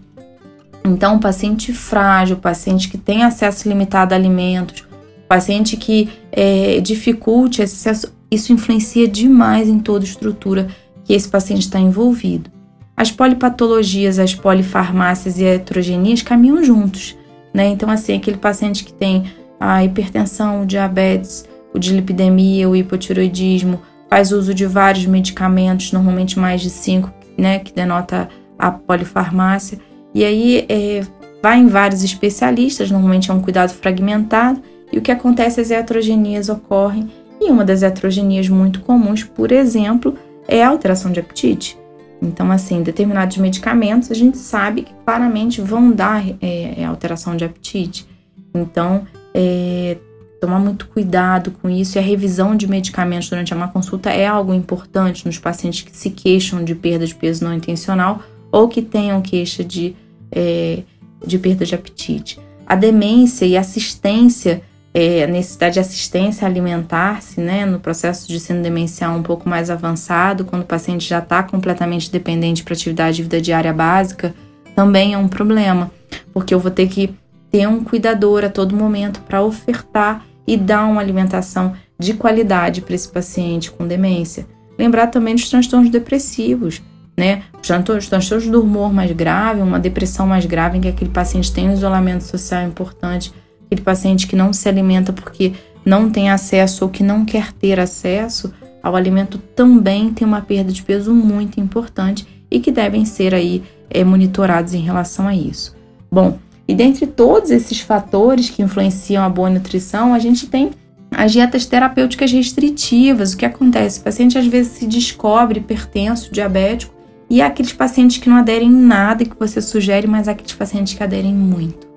Então, 0.85 1.17
o 1.17 1.21
paciente 1.21 1.73
frágil, 1.73 2.37
o 2.37 2.41
paciente 2.41 2.89
que 2.89 2.97
tem 2.97 3.23
acesso 3.23 3.69
limitado 3.69 4.15
a 4.15 4.17
alimentos, 4.17 4.88
paciente 5.29 5.77
que 5.77 6.09
é, 6.33 6.81
dificulte 6.81 7.63
esse 7.63 7.89
acesso, 7.89 8.15
isso 8.31 8.53
influencia 8.53 9.07
demais 9.07 9.69
em 9.69 9.79
toda 9.79 10.05
a 10.05 10.09
estrutura 10.09 10.69
que 11.05 11.13
esse 11.13 11.29
paciente 11.29 11.63
está 11.63 11.79
envolvido. 11.79 12.51
As 12.97 13.11
polipatologias, 13.11 14.19
as 14.19 14.35
polifarmácias 14.35 15.39
e 15.39 15.47
a 15.47 16.25
caminham 16.25 16.65
juntos, 16.65 17.17
né? 17.55 17.69
Então, 17.69 17.89
assim, 17.91 18.17
aquele 18.17 18.37
paciente 18.37 18.85
que 18.85 18.93
tem 18.93 19.25
a 19.61 19.85
hipertensão, 19.85 20.63
o 20.63 20.67
diabetes, 20.67 21.45
o 21.73 21.79
dilipidemia, 21.79 22.69
o 22.69 22.75
hipotiroidismo, 22.75 23.81
faz 24.11 24.33
uso 24.33 24.53
de 24.53 24.67
vários 24.67 25.07
medicamentos, 25.07 25.93
normalmente 25.93 26.39
mais 26.39 26.61
de 26.61 26.71
cinco, 26.71 27.13
né? 27.37 27.61
Que 27.61 27.73
denota 27.73 28.29
a 28.59 28.71
polifarmácia. 28.71 29.79
E 30.13 30.25
aí 30.25 30.67
é, 30.69 31.03
vai 31.43 31.61
em 31.61 31.69
vários 31.69 32.03
especialistas, 32.03 32.91
normalmente 32.91 33.31
é 33.31 33.35
um 33.35 33.41
cuidado 33.41 33.71
fragmentado, 33.73 34.61
e 34.93 34.99
o 34.99 35.03
que 35.03 35.13
acontece, 35.13 35.61
as 35.61 35.71
heterogenias 35.71 36.49
ocorrem, 36.49 37.11
e 37.41 37.51
uma 37.51 37.65
das 37.65 37.83
heterogenias 37.83 38.49
muito 38.49 38.81
comuns, 38.81 39.23
por 39.23 39.53
exemplo, 39.53 40.17
é 40.47 40.63
a 40.63 40.69
alteração 40.69 41.13
de 41.13 41.21
apetite. 41.21 41.79
Então, 42.21 42.51
assim, 42.51 42.83
determinados 42.83 43.37
medicamentos 43.37 44.11
a 44.11 44.15
gente 44.15 44.39
sabe 44.39 44.83
que 44.83 44.93
claramente 45.05 45.61
vão 45.61 45.93
dar 45.93 46.25
é, 46.43 46.81
é 46.81 46.85
alteração 46.85 47.37
de 47.37 47.45
apetite. 47.45 48.07
Então, 48.53 49.07
é, 49.33 49.97
tomar 50.41 50.59
muito 50.59 50.89
cuidado 50.89 51.51
com 51.51 51.69
isso 51.69 51.97
e 51.97 51.99
a 51.99 52.03
revisão 52.03 52.57
de 52.57 52.69
medicamentos 52.69 53.29
durante 53.29 53.55
uma 53.55 53.69
consulta 53.69 54.11
é 54.11 54.27
algo 54.27 54.53
importante 54.53 55.27
nos 55.27 55.39
pacientes 55.39 55.83
que 55.83 55.97
se 55.97 56.11
queixam 56.11 56.65
de 56.65 56.75
perda 56.75 57.07
de 57.07 57.15
peso 57.15 57.45
não 57.45 57.55
intencional 57.55 58.23
ou 58.51 58.69
que 58.69 58.83
tenham 58.83 59.21
queixa 59.21 59.63
de, 59.63 59.95
é, 60.33 60.83
de 61.25 61.39
perda 61.39 61.65
de 61.65 61.75
apetite. 61.75 62.41
A 62.67 62.75
demência 62.75 63.47
e 63.47 63.57
assistência 63.57 64.63
é, 64.99 65.29
necessidade 65.29 65.75
de 65.75 65.81
assistência 65.81 66.45
alimentar-se, 66.45 67.41
né, 67.41 67.65
no 67.65 67.79
processo 67.79 68.27
de 68.27 68.41
síndrome 68.41 68.65
demencial 68.65 69.17
um 69.17 69.23
pouco 69.23 69.49
mais 69.49 69.71
avançado, 69.71 70.45
quando 70.45 70.63
o 70.63 70.67
paciente 70.67 71.09
já 71.09 71.21
está 71.21 71.41
completamente 71.41 72.11
dependente 72.11 72.65
para 72.65 72.75
atividade 72.75 73.19
de 73.19 73.23
vida 73.23 73.41
diária 73.41 73.73
básica, 73.73 74.35
também 74.75 75.15
é 75.15 75.19
um 75.19 75.29
problema, 75.29 75.93
porque 76.35 76.53
eu 76.53 76.59
vou 76.59 76.73
ter 76.73 76.89
que 76.89 77.15
ter 77.49 77.69
um 77.69 77.85
cuidador 77.85 78.45
a 78.45 78.49
todo 78.49 78.75
momento 78.75 79.21
para 79.21 79.41
ofertar 79.41 80.27
e 80.45 80.57
dar 80.57 80.85
uma 80.87 81.01
alimentação 81.01 81.75
de 81.97 82.15
qualidade 82.15 82.81
para 82.81 82.97
esse 82.97 83.09
paciente 83.09 83.71
com 83.71 83.87
demência. 83.87 84.49
Lembrar 84.77 85.07
também 85.07 85.37
dos 85.37 85.49
transtornos 85.49 85.91
depressivos, 85.91 86.83
né? 87.17 87.45
Os 87.61 88.09
transtornos 88.09 88.49
do 88.49 88.63
humor 88.63 88.93
mais 88.93 89.13
grave, 89.13 89.61
uma 89.61 89.79
depressão 89.79 90.27
mais 90.27 90.45
grave 90.45 90.79
em 90.79 90.81
que 90.81 90.89
aquele 90.89 91.11
paciente 91.11 91.53
tem 91.53 91.69
um 91.69 91.73
isolamento 91.73 92.25
social 92.25 92.65
importante 92.65 93.33
aquele 93.69 93.83
paciente 93.83 94.27
que 94.27 94.35
não 94.35 94.53
se 94.53 94.69
alimenta 94.69 95.13
porque 95.13 95.53
não 95.85 96.11
tem 96.11 96.31
acesso 96.31 96.85
ou 96.85 96.91
que 96.91 97.03
não 97.03 97.25
quer 97.25 97.53
ter 97.53 97.79
acesso 97.79 98.53
ao 98.83 98.97
alimento 98.97 99.39
também 99.39 100.13
tem 100.13 100.27
uma 100.27 100.41
perda 100.41 100.73
de 100.73 100.83
peso 100.83 101.13
muito 101.13 101.61
importante 101.61 102.27
e 102.51 102.59
que 102.59 102.73
devem 102.73 103.05
ser 103.05 103.35
aí 103.35 103.63
é, 103.91 104.03
monitorados 104.03 104.73
em 104.73 104.81
relação 104.81 105.29
a 105.29 105.35
isso. 105.35 105.77
Bom, 106.11 106.39
e 106.67 106.75
dentre 106.75 107.07
todos 107.07 107.51
esses 107.51 107.81
fatores 107.81 108.49
que 108.49 108.63
influenciam 108.63 109.25
a 109.25 109.29
boa 109.29 109.51
nutrição, 109.51 110.15
a 110.15 110.19
gente 110.19 110.47
tem 110.47 110.71
as 111.11 111.33
dietas 111.33 111.67
terapêuticas 111.67 112.31
restritivas. 112.33 113.33
O 113.33 113.37
que 113.37 113.47
acontece? 113.47 114.01
O 114.01 114.05
paciente 114.05 114.39
às 114.39 114.47
vezes 114.47 114.73
se 114.73 114.87
descobre 114.87 115.61
hipertenso, 115.61 116.33
diabético, 116.33 116.95
e 117.29 117.43
aqueles 117.43 117.73
pacientes 117.73 118.19
que 118.19 118.29
não 118.29 118.37
aderem 118.37 118.69
em 118.69 118.73
nada 118.73 119.25
que 119.25 119.39
você 119.39 119.61
sugere, 119.61 120.07
mas 120.07 120.29
aqueles 120.29 120.55
pacientes 120.55 120.95
que 120.95 121.03
aderem 121.03 121.35
muito 121.35 121.88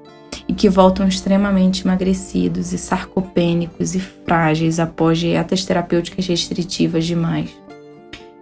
e 0.52 0.54
que 0.54 0.68
voltam 0.68 1.08
extremamente 1.08 1.88
emagrecidos 1.88 2.74
e 2.74 2.78
sarcopênicos 2.78 3.96
e 3.96 4.02
frágeis 4.02 4.82
após 4.82 5.18
dietas 5.18 5.64
terapêuticas 5.64 6.28
restritivas 6.28 7.06
demais. 7.06 7.50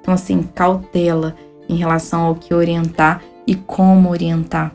Então, 0.01 0.11
assim, 0.11 0.41
cautela 0.55 1.35
em 1.69 1.75
relação 1.75 2.21
ao 2.21 2.33
que 2.33 2.51
orientar 2.51 3.21
e 3.45 3.53
como 3.53 4.09
orientar. 4.09 4.73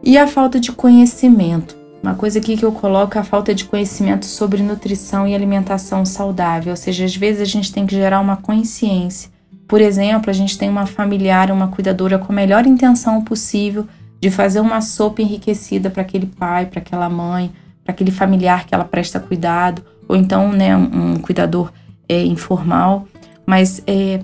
E 0.00 0.16
a 0.16 0.28
falta 0.28 0.60
de 0.60 0.70
conhecimento. 0.70 1.76
Uma 2.00 2.14
coisa 2.14 2.38
aqui 2.38 2.56
que 2.56 2.64
eu 2.64 2.70
coloco 2.70 3.18
é 3.18 3.20
a 3.20 3.24
falta 3.24 3.52
de 3.52 3.64
conhecimento 3.64 4.26
sobre 4.26 4.62
nutrição 4.62 5.26
e 5.26 5.34
alimentação 5.34 6.04
saudável, 6.04 6.70
ou 6.70 6.76
seja, 6.76 7.04
às 7.04 7.16
vezes 7.16 7.42
a 7.42 7.44
gente 7.44 7.72
tem 7.72 7.84
que 7.84 7.96
gerar 7.96 8.20
uma 8.20 8.36
consciência. 8.36 9.28
Por 9.66 9.80
exemplo, 9.80 10.30
a 10.30 10.32
gente 10.32 10.56
tem 10.56 10.68
uma 10.68 10.86
familiar, 10.86 11.50
uma 11.50 11.66
cuidadora 11.66 12.16
com 12.16 12.32
a 12.32 12.36
melhor 12.36 12.64
intenção 12.64 13.24
possível 13.24 13.88
de 14.26 14.30
fazer 14.30 14.58
uma 14.58 14.80
sopa 14.80 15.22
enriquecida 15.22 15.88
para 15.88 16.02
aquele 16.02 16.26
pai, 16.26 16.66
para 16.66 16.80
aquela 16.80 17.08
mãe, 17.08 17.52
para 17.84 17.92
aquele 17.92 18.10
familiar 18.10 18.66
que 18.66 18.74
ela 18.74 18.84
presta 18.84 19.20
cuidado, 19.20 19.84
ou 20.08 20.16
então 20.16 20.50
né, 20.50 20.76
um, 20.76 21.14
cuidador 21.14 21.72
é, 22.08 22.24
informal, 22.24 23.06
mas 23.46 23.80
é, 23.86 24.20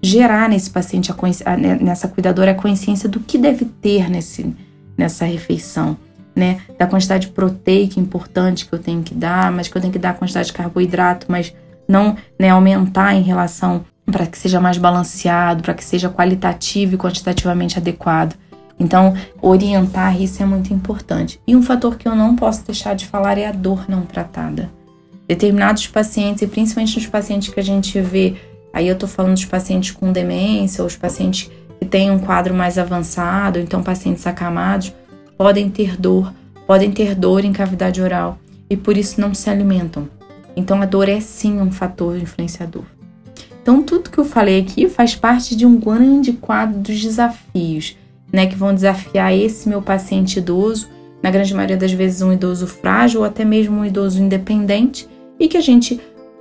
gerar 0.00 0.48
nesse 0.48 0.70
paciente, 0.70 1.10
a, 1.10 1.16
a, 1.46 1.56
né, 1.56 1.76
nessa 1.80 2.06
cuidadora, 2.06 2.52
a 2.52 2.54
consciência 2.54 3.08
do 3.08 3.18
que 3.18 3.36
deve 3.36 3.64
ter 3.64 4.08
nesse, 4.08 4.54
nessa 4.96 5.24
refeição. 5.24 5.96
Né, 6.36 6.60
da 6.76 6.84
quantidade 6.84 7.28
proteica 7.28 8.00
importante 8.00 8.66
que 8.66 8.72
eu 8.72 8.78
tenho 8.80 9.04
que 9.04 9.14
dar, 9.14 9.52
mas 9.52 9.68
que 9.68 9.76
eu 9.76 9.80
tenho 9.80 9.92
que 9.92 10.00
dar 10.00 10.10
a 10.10 10.14
quantidade 10.14 10.48
de 10.48 10.52
carboidrato, 10.52 11.26
mas 11.28 11.54
não 11.86 12.16
né, 12.36 12.50
aumentar 12.50 13.14
em 13.14 13.22
relação 13.22 13.84
para 14.04 14.26
que 14.26 14.36
seja 14.36 14.60
mais 14.60 14.76
balanceado, 14.76 15.62
para 15.62 15.74
que 15.74 15.84
seja 15.84 16.10
qualitativo 16.10 16.94
e 16.94 16.98
quantitativamente 16.98 17.78
adequado. 17.78 18.34
Então, 18.78 19.14
orientar 19.40 20.20
isso 20.20 20.42
é 20.42 20.46
muito 20.46 20.72
importante. 20.72 21.40
E 21.46 21.54
um 21.54 21.62
fator 21.62 21.96
que 21.96 22.08
eu 22.08 22.14
não 22.14 22.34
posso 22.34 22.64
deixar 22.66 22.94
de 22.94 23.06
falar 23.06 23.38
é 23.38 23.46
a 23.46 23.52
dor 23.52 23.84
não 23.88 24.02
tratada. 24.02 24.70
Determinados 25.28 25.86
pacientes, 25.86 26.42
e 26.42 26.46
principalmente 26.46 26.98
os 26.98 27.06
pacientes 27.06 27.52
que 27.52 27.60
a 27.60 27.64
gente 27.64 28.00
vê, 28.00 28.34
aí 28.72 28.88
eu 28.88 28.96
tô 28.96 29.06
falando 29.06 29.34
dos 29.34 29.44
pacientes 29.44 29.92
com 29.92 30.12
demência, 30.12 30.82
ou 30.82 30.86
os 30.86 30.96
pacientes 30.96 31.50
que 31.78 31.86
têm 31.86 32.10
um 32.10 32.18
quadro 32.18 32.52
mais 32.52 32.78
avançado, 32.78 33.58
então 33.58 33.82
pacientes 33.82 34.26
acamados, 34.26 34.92
podem 35.36 35.70
ter 35.70 35.96
dor, 35.96 36.32
podem 36.66 36.90
ter 36.90 37.14
dor 37.14 37.44
em 37.44 37.52
cavidade 37.52 38.00
oral 38.00 38.38
e 38.68 38.76
por 38.76 38.96
isso 38.96 39.20
não 39.20 39.34
se 39.34 39.50
alimentam. 39.50 40.08
Então 40.56 40.80
a 40.80 40.86
dor 40.86 41.08
é 41.08 41.20
sim 41.20 41.60
um 41.60 41.70
fator 41.70 42.16
influenciador. 42.16 42.84
Então 43.62 43.82
tudo 43.82 44.10
que 44.10 44.18
eu 44.18 44.24
falei 44.24 44.60
aqui 44.60 44.88
faz 44.88 45.14
parte 45.14 45.56
de 45.56 45.66
um 45.66 45.78
grande 45.78 46.32
quadro 46.32 46.78
dos 46.78 47.00
desafios 47.00 47.96
né, 48.34 48.46
que 48.46 48.56
vão 48.56 48.74
desafiar 48.74 49.32
esse 49.32 49.68
meu 49.68 49.80
paciente 49.80 50.40
idoso, 50.40 50.88
na 51.22 51.30
grande 51.30 51.54
maioria 51.54 51.76
das 51.76 51.92
vezes 51.92 52.20
um 52.20 52.32
idoso 52.32 52.66
frágil 52.66 53.20
ou 53.20 53.26
até 53.26 53.44
mesmo 53.44 53.78
um 53.78 53.84
idoso 53.84 54.20
independente, 54.20 55.08
e 55.38 55.46
que 55.46 55.56
a 55.56 55.60
gente, 55.60 56.00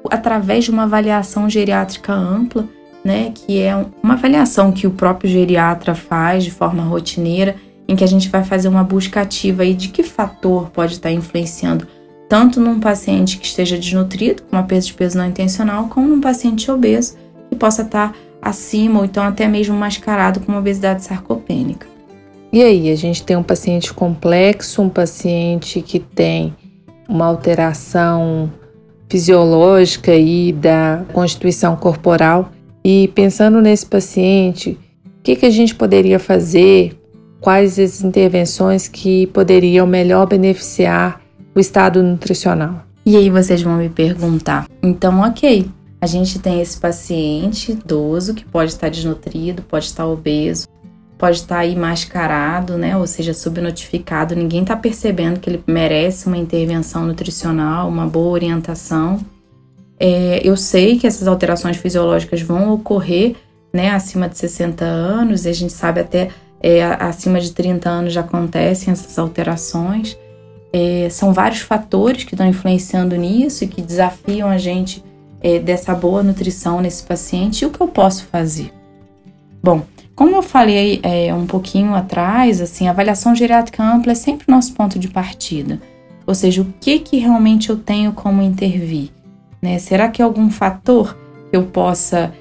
através 0.10 0.66
de 0.66 0.72
uma 0.72 0.84
avaliação 0.84 1.48
geriátrica 1.48 2.12
ampla, 2.12 2.68
né, 3.06 3.32
que 3.36 3.62
é 3.62 3.76
uma 4.02 4.16
avaliação 4.16 4.72
que 4.72 4.88
o 4.88 4.92
próprio 4.92 5.30
geriatra 5.30 5.94
faz 5.94 6.44
de 6.44 6.50
forma 6.50 6.82
rotineira, 6.82 7.56
em 7.88 7.96
que 7.96 8.04
a 8.04 8.08
gente 8.08 8.28
vai 8.28 8.44
fazer 8.44 8.70
uma 8.70 8.84
busca 8.84 9.22
ativa 9.22 9.62
aí 9.62 9.76
de 9.76 9.90
que 9.90 10.02
fator 10.02 10.72
pode 10.72 10.94
estar 10.94 11.12
influenciando 11.12 11.86
tanto 12.28 12.60
num 12.60 12.80
paciente 12.80 13.38
que 13.38 13.46
esteja 13.46 13.78
desnutrido, 13.78 14.42
com 14.42 14.56
uma 14.56 14.64
perda 14.64 14.86
de 14.86 14.94
peso 14.96 15.16
não 15.16 15.28
intencional, 15.28 15.90
como 15.90 16.08
num 16.08 16.22
paciente 16.22 16.72
obeso 16.72 17.16
que 17.52 17.56
possa 17.56 17.84
estar 17.84 18.16
acima 18.44 19.00
ou 19.00 19.06
então 19.06 19.24
até 19.24 19.48
mesmo 19.48 19.76
mascarado 19.76 20.40
com 20.40 20.52
uma 20.52 20.60
obesidade 20.60 21.04
sarcopênica. 21.04 21.88
E 22.52 22.62
aí, 22.62 22.92
a 22.92 22.96
gente 22.96 23.24
tem 23.24 23.36
um 23.36 23.42
paciente 23.42 23.92
complexo, 23.94 24.82
um 24.82 24.90
paciente 24.90 25.82
que 25.82 26.00
tem 26.00 26.54
uma 27.10 27.26
alteração 27.26 28.52
fisiológica 29.10 30.12
aí 30.12 30.52
da 30.52 31.04
constituição 31.14 31.76
corporal 31.76 32.52
e 32.84 33.08
pensando 33.10 33.62
nesse 33.62 33.86
paciente, 33.86 34.78
o 35.06 35.24
que, 35.24 35.36
que 35.36 35.46
a 35.46 35.50
gente 35.50 35.74
poderia 35.74 36.20
fazer? 36.20 36.98
Quais 37.40 37.80
as 37.80 38.04
intervenções 38.04 38.88
que 38.88 39.28
poderiam 39.28 39.88
melhor 39.88 40.28
beneficiar 40.28 41.22
o 41.56 41.60
estado 41.60 42.04
nutricional? 42.04 42.84
E 43.06 43.18
aí 43.18 43.30
vocês 43.30 43.62
vão 43.62 43.78
me 43.78 43.90
perguntar, 43.90 44.68
então 44.82 45.20
ok, 45.22 45.66
a 46.04 46.06
gente 46.06 46.38
tem 46.38 46.60
esse 46.60 46.78
paciente 46.78 47.72
idoso 47.72 48.34
que 48.34 48.44
pode 48.44 48.72
estar 48.72 48.90
desnutrido, 48.90 49.62
pode 49.62 49.86
estar 49.86 50.06
obeso, 50.06 50.68
pode 51.18 51.38
estar 51.38 51.60
aí 51.60 51.78
mascarado, 51.78 52.78
né? 52.78 52.98
Ou 52.98 53.08
seja, 53.08 53.34
subnotificado. 53.34 54.36
Ninguém 54.36 54.64
está 54.64 54.76
percebendo 54.76 55.40
que 55.40 55.50
ele 55.50 55.64
merece 55.66 56.28
uma 56.28 56.36
intervenção 56.36 57.06
nutricional, 57.06 57.88
uma 57.88 58.06
boa 58.06 58.32
orientação. 58.32 59.22
É, 59.98 60.42
eu 60.44 60.58
sei 60.58 61.00
que 61.00 61.08
essas 61.08 61.26
alterações 61.26 61.78
fisiológicas 61.78 62.42
vão 62.42 62.74
ocorrer 62.74 63.38
né, 63.72 63.92
acima 63.92 64.28
de 64.28 64.38
60 64.38 64.84
anos, 64.84 65.46
e 65.46 65.50
a 65.50 65.54
gente 65.54 65.72
sabe 65.72 66.02
até 66.02 66.32
é, 66.62 66.84
acima 66.84 67.40
de 67.40 67.54
30 67.54 67.90
anos 67.90 68.12
já 68.12 68.20
acontecem 68.20 68.92
essas 68.92 69.18
alterações. 69.18 70.20
É, 70.74 71.08
são 71.10 71.32
vários 71.32 71.62
fatores 71.62 72.26
que 72.26 72.34
estão 72.34 72.46
influenciando 72.46 73.16
nisso 73.16 73.64
e 73.64 73.68
que 73.68 73.82
desafiam 73.82 74.50
a 74.50 74.58
gente 74.58 75.02
é, 75.44 75.60
dessa 75.60 75.94
boa 75.94 76.24
nutrição 76.24 76.82
nesse 76.82 77.04
paciente. 77.04 77.62
E 77.62 77.66
o 77.66 77.70
que 77.70 77.82
eu 77.82 77.88
posso 77.88 78.26
fazer? 78.26 78.74
Bom, 79.62 79.84
como 80.16 80.36
eu 80.36 80.42
falei 80.42 81.00
é, 81.04 81.34
um 81.34 81.46
pouquinho 81.46 81.94
atrás, 81.94 82.62
assim, 82.62 82.88
a 82.88 82.92
avaliação 82.92 83.36
geriátrica 83.36 83.84
ampla 83.84 84.14
é 84.14 84.16
sempre 84.16 84.46
o 84.48 84.52
nosso 84.52 84.74
ponto 84.74 84.98
de 84.98 85.08
partida. 85.08 85.82
Ou 86.26 86.34
seja, 86.34 86.62
o 86.62 86.74
que, 86.80 87.00
que 87.00 87.18
realmente 87.18 87.70
eu 87.70 87.78
tenho 87.78 88.14
como 88.14 88.42
intervir? 88.42 89.10
Né? 89.62 89.78
Será 89.80 90.08
que 90.08 90.22
é 90.22 90.26
algum 90.26 90.50
fator 90.50 91.18
que 91.50 91.58
eu 91.58 91.64
possa 91.64 92.34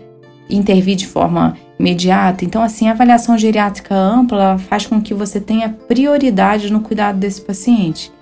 intervir 0.49 0.97
de 0.97 1.07
forma 1.07 1.57
imediata? 1.79 2.45
Então, 2.45 2.63
assim, 2.63 2.89
a 2.89 2.93
avaliação 2.93 3.37
geriátrica 3.39 3.95
ampla 3.95 4.59
faz 4.59 4.87
com 4.87 5.01
que 5.01 5.15
você 5.15 5.41
tenha 5.41 5.69
prioridade 5.69 6.71
no 6.71 6.81
cuidado 6.81 7.19
desse 7.19 7.41
paciente. 7.41 8.13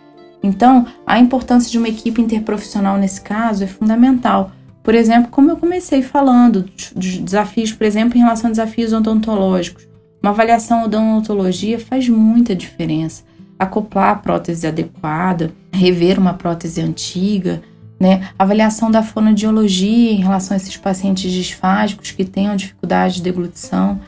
Então, 0.43 0.87
a 1.07 1.19
importância 1.19 1.71
de 1.71 1.77
uma 1.77 1.89
equipe 1.89 2.23
interprofissional 2.23 2.97
nesse 2.97 3.21
caso 3.21 3.65
é 3.65 3.67
fundamental. 3.67 4.53
Por 4.91 4.97
exemplo, 4.97 5.31
como 5.31 5.53
eu 5.53 5.57
comecei 5.57 6.03
falando, 6.03 6.69
de 6.97 7.21
desafios, 7.21 7.73
por 7.73 7.85
exemplo, 7.85 8.19
em 8.19 8.23
relação 8.23 8.49
a 8.49 8.51
desafios 8.51 8.93
odontológicos. 8.93 9.87
Uma 10.21 10.33
avaliação 10.33 10.83
odontologia 10.83 11.79
faz 11.79 12.09
muita 12.09 12.57
diferença. 12.57 13.23
Acoplar 13.57 14.11
a 14.11 14.17
prótese 14.17 14.67
adequada, 14.67 15.53
rever 15.73 16.19
uma 16.19 16.35
prótese 16.35 16.81
antiga, 16.81 17.63
né? 18.01 18.31
Avaliação 18.37 18.91
da 18.91 19.01
fonodiologia 19.01 20.11
em 20.11 20.21
relação 20.21 20.57
a 20.57 20.59
esses 20.59 20.77
pacientes 20.77 21.31
disfásicos 21.31 22.11
que 22.11 22.25
tenham 22.25 22.57
dificuldade 22.57 23.15
de 23.15 23.23
deglutição, 23.23 24.01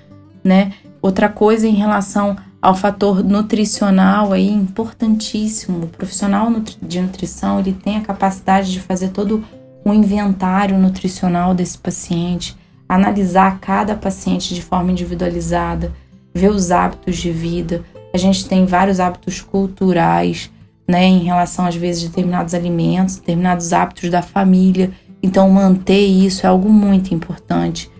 né? 0.43 0.73
Outra 1.01 1.29
coisa 1.29 1.65
em 1.65 1.77
relação 1.77 2.37
ao 2.61 2.75
fator 2.75 3.23
nutricional 3.23 4.33
aí 4.33 4.51
importantíssimo. 4.51 5.85
O 5.85 5.89
profissional 5.89 6.53
de 6.83 7.01
nutrição, 7.01 7.61
ele 7.61 7.73
tem 7.73 7.99
a 7.99 8.01
capacidade 8.01 8.73
de 8.73 8.81
fazer 8.81 9.11
todo 9.11 9.45
um 9.85 9.93
inventário 9.93 10.79
nutricional 10.79 11.55
desse 11.55 11.79
paciente, 11.79 12.57
analisar 12.89 13.59
cada 13.61 13.95
paciente 13.95 14.55
de 14.55 14.63
forma 14.63 14.93
individualizada, 14.93 15.93
ver 16.35 16.51
os 16.51 16.71
hábitos 16.71 17.17
de 17.17 17.31
vida. 17.31 17.83
A 18.15 18.19
gente 18.19 18.47
tem 18.47 18.67
vários 18.67 19.01
hábitos 19.01 19.41
culturais, 19.41 20.51
né, 20.87 21.05
em 21.05 21.21
relação 21.21 21.65
às 21.65 21.75
vezes 21.75 22.05
a 22.05 22.07
determinados 22.09 22.55
alimentos, 22.55 23.17
determinados 23.17 23.73
hábitos 23.73 24.11
da 24.11 24.23
família. 24.23 24.91
Então, 25.23 25.49
manter 25.51 26.05
isso 26.05 26.45
é 26.47 26.49
algo 26.49 26.69
muito 26.69 27.15
importante. 27.15 27.91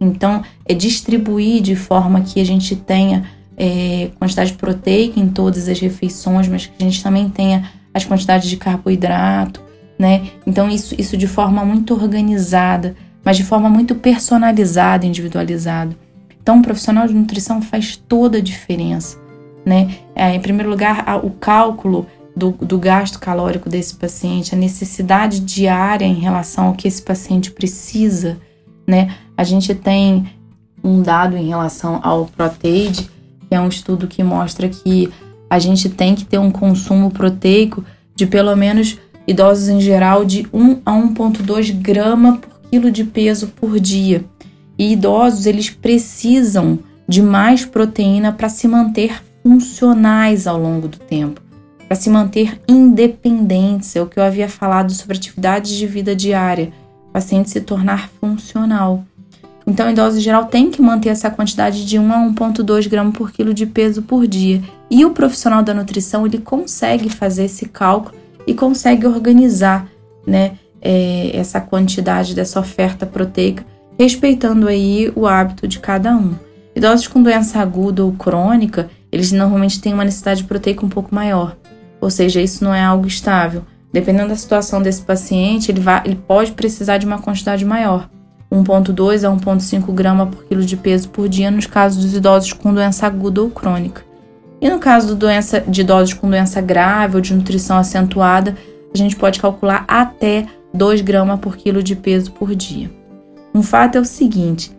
Então, 0.00 0.42
é 0.66 0.74
distribuir 0.74 1.62
de 1.62 1.76
forma 1.76 2.20
que 2.20 2.40
a 2.40 2.44
gente 2.44 2.74
tenha 2.74 3.24
é, 3.56 4.10
quantidade 4.18 4.52
proteica 4.54 5.20
em 5.20 5.28
todas 5.28 5.68
as 5.68 5.78
refeições, 5.78 6.48
mas 6.48 6.66
que 6.66 6.72
a 6.78 6.84
gente 6.84 7.02
também 7.02 7.28
tenha 7.28 7.70
as 7.94 8.04
quantidades 8.04 8.48
de 8.48 8.56
carboidrato, 8.56 9.62
né? 10.02 10.32
Então, 10.44 10.68
isso, 10.68 10.96
isso 10.98 11.16
de 11.16 11.28
forma 11.28 11.64
muito 11.64 11.94
organizada, 11.94 12.96
mas 13.24 13.36
de 13.36 13.44
forma 13.44 13.70
muito 13.70 13.94
personalizada, 13.94 15.06
individualizada. 15.06 15.96
Então, 16.42 16.56
um 16.56 16.62
profissional 16.62 17.06
de 17.06 17.14
nutrição 17.14 17.62
faz 17.62 17.96
toda 17.96 18.38
a 18.38 18.40
diferença, 18.40 19.16
né? 19.64 19.94
É, 20.12 20.34
em 20.34 20.40
primeiro 20.40 20.68
lugar, 20.68 21.24
o 21.24 21.30
cálculo 21.30 22.08
do, 22.34 22.50
do 22.50 22.80
gasto 22.80 23.20
calórico 23.20 23.68
desse 23.68 23.94
paciente, 23.94 24.56
a 24.56 24.58
necessidade 24.58 25.38
diária 25.38 26.04
em 26.04 26.18
relação 26.18 26.66
ao 26.66 26.74
que 26.74 26.88
esse 26.88 27.00
paciente 27.00 27.52
precisa, 27.52 28.38
né? 28.84 29.14
A 29.36 29.44
gente 29.44 29.72
tem 29.72 30.26
um 30.82 31.00
dado 31.00 31.36
em 31.36 31.46
relação 31.46 32.00
ao 32.02 32.26
Proteid, 32.26 33.08
que 33.48 33.54
é 33.54 33.60
um 33.60 33.68
estudo 33.68 34.08
que 34.08 34.24
mostra 34.24 34.68
que 34.68 35.12
a 35.48 35.60
gente 35.60 35.88
tem 35.88 36.16
que 36.16 36.24
ter 36.24 36.38
um 36.38 36.50
consumo 36.50 37.08
proteico 37.08 37.84
de 38.16 38.26
pelo 38.26 38.56
menos 38.56 38.98
idosos 39.26 39.68
em 39.68 39.80
geral 39.80 40.24
de 40.24 40.46
1 40.52 40.80
a 40.84 40.92
1,2 40.92 41.72
grama 41.72 42.38
por 42.38 42.60
quilo 42.70 42.90
de 42.90 43.04
peso 43.04 43.48
por 43.48 43.78
dia. 43.78 44.24
E 44.78 44.92
idosos 44.92 45.46
eles 45.46 45.70
precisam 45.70 46.78
de 47.06 47.22
mais 47.22 47.64
proteína 47.64 48.32
para 48.32 48.48
se 48.48 48.66
manter 48.66 49.22
funcionais 49.42 50.46
ao 50.46 50.58
longo 50.58 50.88
do 50.88 50.98
tempo 50.98 51.42
para 51.92 52.00
se 52.00 52.08
manter 52.08 52.58
independentes, 52.66 53.94
é 53.94 54.00
o 54.00 54.06
que 54.06 54.18
eu 54.18 54.22
havia 54.22 54.48
falado 54.48 54.90
sobre 54.92 55.18
atividades 55.18 55.72
de 55.72 55.86
vida 55.86 56.16
diária, 56.16 56.72
paciente 57.12 57.50
se 57.50 57.60
tornar 57.60 58.08
funcional. 58.18 59.04
Então, 59.66 59.90
idosos 59.90 60.18
em 60.18 60.22
geral 60.22 60.46
tem 60.46 60.70
que 60.70 60.80
manter 60.80 61.10
essa 61.10 61.30
quantidade 61.30 61.84
de 61.84 61.98
1 61.98 62.10
a 62.10 62.16
1,2 62.30 62.88
gramas 62.88 63.14
por 63.14 63.30
quilo 63.30 63.52
de 63.52 63.66
peso 63.66 64.00
por 64.00 64.26
dia. 64.26 64.62
E 64.90 65.04
o 65.04 65.10
profissional 65.10 65.62
da 65.62 65.74
nutrição 65.74 66.24
ele 66.24 66.38
consegue 66.38 67.10
fazer 67.10 67.44
esse 67.44 67.68
cálculo 67.68 68.16
e 68.46 68.54
consegue 68.54 69.06
organizar, 69.06 69.88
né, 70.26 70.52
é, 70.80 71.30
essa 71.34 71.60
quantidade 71.60 72.34
dessa 72.34 72.60
oferta 72.60 73.06
proteica, 73.06 73.64
respeitando 73.98 74.68
aí 74.68 75.12
o 75.14 75.26
hábito 75.26 75.68
de 75.68 75.78
cada 75.78 76.14
um. 76.16 76.34
Idosos 76.74 77.06
com 77.06 77.22
doença 77.22 77.60
aguda 77.60 78.04
ou 78.04 78.12
crônica, 78.12 78.90
eles 79.10 79.30
normalmente 79.30 79.80
têm 79.80 79.92
uma 79.92 80.04
necessidade 80.04 80.44
proteica 80.44 80.84
um 80.84 80.88
pouco 80.88 81.14
maior 81.14 81.56
ou 82.02 82.10
seja, 82.10 82.40
isso 82.40 82.64
não 82.64 82.74
é 82.74 82.82
algo 82.82 83.06
estável. 83.06 83.62
Dependendo 83.92 84.30
da 84.30 84.36
situação 84.36 84.82
desse 84.82 85.02
paciente, 85.02 85.70
ele, 85.70 85.80
vai, 85.80 86.02
ele 86.04 86.16
pode 86.16 86.50
precisar 86.50 86.98
de 86.98 87.06
uma 87.06 87.22
quantidade 87.22 87.64
maior, 87.64 88.10
1,2 88.50 89.22
a 89.22 89.32
1,5 89.32 89.92
grama 89.94 90.26
por 90.26 90.44
quilo 90.44 90.64
de 90.64 90.76
peso 90.76 91.08
por 91.10 91.28
dia 91.28 91.48
nos 91.48 91.66
casos 91.66 92.02
dos 92.04 92.14
idosos 92.14 92.52
com 92.52 92.74
doença 92.74 93.06
aguda 93.06 93.40
ou 93.40 93.50
crônica. 93.50 94.02
E 94.62 94.70
no 94.70 94.78
caso 94.78 95.08
do 95.08 95.16
doença, 95.16 95.60
de 95.60 95.80
idosos 95.80 96.14
com 96.14 96.30
doença 96.30 96.60
grave 96.60 97.16
ou 97.16 97.20
de 97.20 97.34
nutrição 97.34 97.76
acentuada, 97.78 98.56
a 98.94 98.96
gente 98.96 99.16
pode 99.16 99.40
calcular 99.40 99.84
até 99.88 100.46
2 100.72 101.00
gramas 101.00 101.40
por 101.40 101.56
quilo 101.56 101.82
de 101.82 101.96
peso 101.96 102.30
por 102.30 102.54
dia. 102.54 102.88
Um 103.52 103.60
fato 103.60 103.98
é 103.98 104.00
o 104.00 104.04
seguinte: 104.04 104.70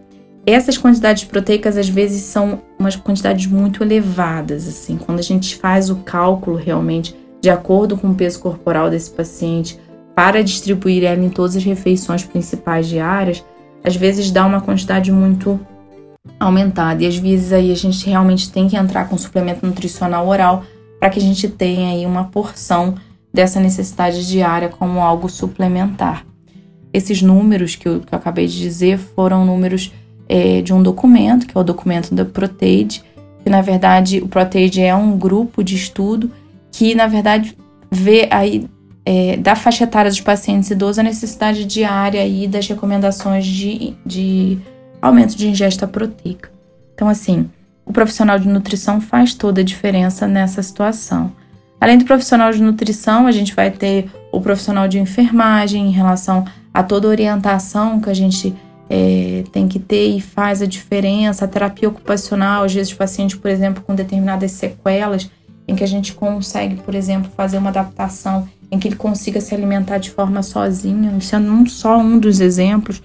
essas 0.46 0.78
quantidades 0.78 1.26
proteicas 1.26 1.76
às 1.76 1.89
vezes 1.89 2.22
são 2.22 2.62
umas 2.80 2.96
quantidades 2.96 3.46
muito 3.48 3.84
elevadas, 3.84 4.69
assim, 4.69 4.96
quando 4.96 5.19
a 5.19 5.24
gente 5.24 5.58
faz 5.58 5.89
o 5.89 5.98
cálculo 5.98 6.56
realmente 6.56 7.13
de 7.41 7.50
acordo 7.50 7.98
com 7.98 8.12
o 8.12 8.15
peso 8.15 8.39
corporal 8.39 8.89
desse 8.89 9.12
paciente 9.12 9.78
para 10.15 10.41
distribuir 10.41 11.04
ela 11.04 11.22
em 11.22 11.30
todas 11.30 11.58
as 11.58 11.63
refeições 11.65 12.24
principais 12.24 12.88
diárias, 12.88 13.43
às 13.84 13.98
vezes 13.98 14.32
dá 14.32 14.46
uma 14.46 14.62
quantidade 14.62 15.12
muito 15.12 15.60
aumentada 16.39 17.03
e 17.03 17.07
às 17.07 17.17
vezes 17.17 17.51
aí 17.51 17.71
a 17.71 17.75
gente 17.75 18.05
realmente 18.07 18.51
tem 18.51 18.67
que 18.67 18.75
entrar 18.75 19.09
com 19.09 19.17
suplemento 19.17 19.65
nutricional 19.65 20.27
oral 20.27 20.63
para 20.99 21.09
que 21.09 21.19
a 21.19 21.21
gente 21.21 21.49
tenha 21.49 21.89
aí 21.89 22.05
uma 22.05 22.25
porção 22.25 22.95
dessa 23.33 23.59
necessidade 23.59 24.27
diária 24.27 24.69
como 24.69 25.01
algo 25.01 25.27
suplementar. 25.27 26.25
Esses 26.93 27.21
números 27.21 27.75
que 27.75 27.88
eu, 27.88 27.99
que 28.01 28.13
eu 28.13 28.17
acabei 28.17 28.47
de 28.47 28.57
dizer 28.57 28.97
foram 28.97 29.45
números 29.45 29.91
é, 30.29 30.62
de 30.62 30.73
um 30.73 30.81
documento, 30.81 31.45
que 31.45 31.57
é 31.57 31.59
o 31.59 31.63
documento 31.63 32.13
da 32.13 32.23
Proteid, 32.23 33.03
que 33.43 33.49
na 33.49 33.62
verdade 33.62 34.19
o 34.19 34.27
Proteid 34.27 34.81
é 34.81 34.95
um 34.95 35.17
grupo 35.17 35.63
de 35.63 35.75
estudo 35.75 36.31
que 36.71 36.95
na 36.95 37.07
verdade 37.07 37.57
vê 37.91 38.27
aí 38.31 38.69
é, 39.05 39.36
da 39.36 39.55
faixa 39.55 39.83
etária 39.83 40.09
dos 40.09 40.21
pacientes 40.21 40.69
idosos 40.69 40.99
a 40.99 41.03
necessidade 41.03 41.65
diária 41.65 42.21
aí 42.21 42.47
das 42.47 42.67
recomendações 42.67 43.45
de, 43.45 43.93
de 44.05 44.57
aumento 45.03 45.35
de 45.35 45.49
ingesta 45.49 45.85
proteica. 45.85 46.49
Então, 46.95 47.09
assim, 47.09 47.49
o 47.85 47.91
profissional 47.91 48.39
de 48.39 48.47
nutrição 48.47 49.01
faz 49.01 49.33
toda 49.33 49.59
a 49.59 49.63
diferença 49.63 50.25
nessa 50.25 50.63
situação. 50.63 51.33
Além 51.79 51.97
do 51.97 52.05
profissional 52.05 52.53
de 52.53 52.61
nutrição, 52.61 53.27
a 53.27 53.31
gente 53.31 53.53
vai 53.53 53.69
ter 53.69 54.09
o 54.31 54.39
profissional 54.39 54.87
de 54.87 54.97
enfermagem 54.97 55.85
em 55.87 55.91
relação 55.91 56.45
a 56.73 56.81
toda 56.81 57.07
a 57.07 57.09
orientação 57.09 57.99
que 57.99 58.09
a 58.09 58.13
gente 58.13 58.55
é, 58.89 59.43
tem 59.51 59.67
que 59.67 59.77
ter 59.77 60.07
e 60.15 60.21
faz 60.21 60.61
a 60.61 60.65
diferença. 60.65 61.43
A 61.43 61.49
terapia 61.49 61.89
ocupacional, 61.89 62.63
às 62.63 62.73
vezes 62.73 62.93
o 62.93 62.95
paciente, 62.95 63.35
por 63.35 63.51
exemplo, 63.51 63.83
com 63.83 63.93
determinadas 63.93 64.51
sequelas, 64.51 65.29
em 65.67 65.75
que 65.75 65.83
a 65.83 65.87
gente 65.87 66.13
consegue, 66.13 66.77
por 66.77 66.95
exemplo, 66.95 67.29
fazer 67.35 67.57
uma 67.57 67.69
adaptação 67.69 68.47
em 68.71 68.79
que 68.79 68.87
ele 68.87 68.95
consiga 68.95 69.41
se 69.41 69.53
alimentar 69.53 69.97
de 69.97 70.09
forma 70.09 70.41
sozinho. 70.41 71.11
É 71.33 71.39
não 71.39 71.65
só 71.65 71.97
um 71.97 72.17
dos 72.17 72.39
exemplos, 72.39 73.03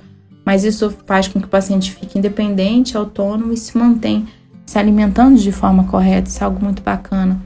mas 0.48 0.64
isso 0.64 0.96
faz 1.04 1.28
com 1.28 1.38
que 1.38 1.44
o 1.44 1.50
paciente 1.50 1.92
fique 1.92 2.18
independente, 2.18 2.96
autônomo 2.96 3.52
e 3.52 3.56
se 3.58 3.76
mantenha 3.76 4.24
se 4.64 4.78
alimentando 4.78 5.38
de 5.38 5.52
forma 5.52 5.84
correta. 5.84 6.30
Isso 6.30 6.42
é 6.42 6.46
algo 6.46 6.64
muito 6.64 6.82
bacana 6.82 7.38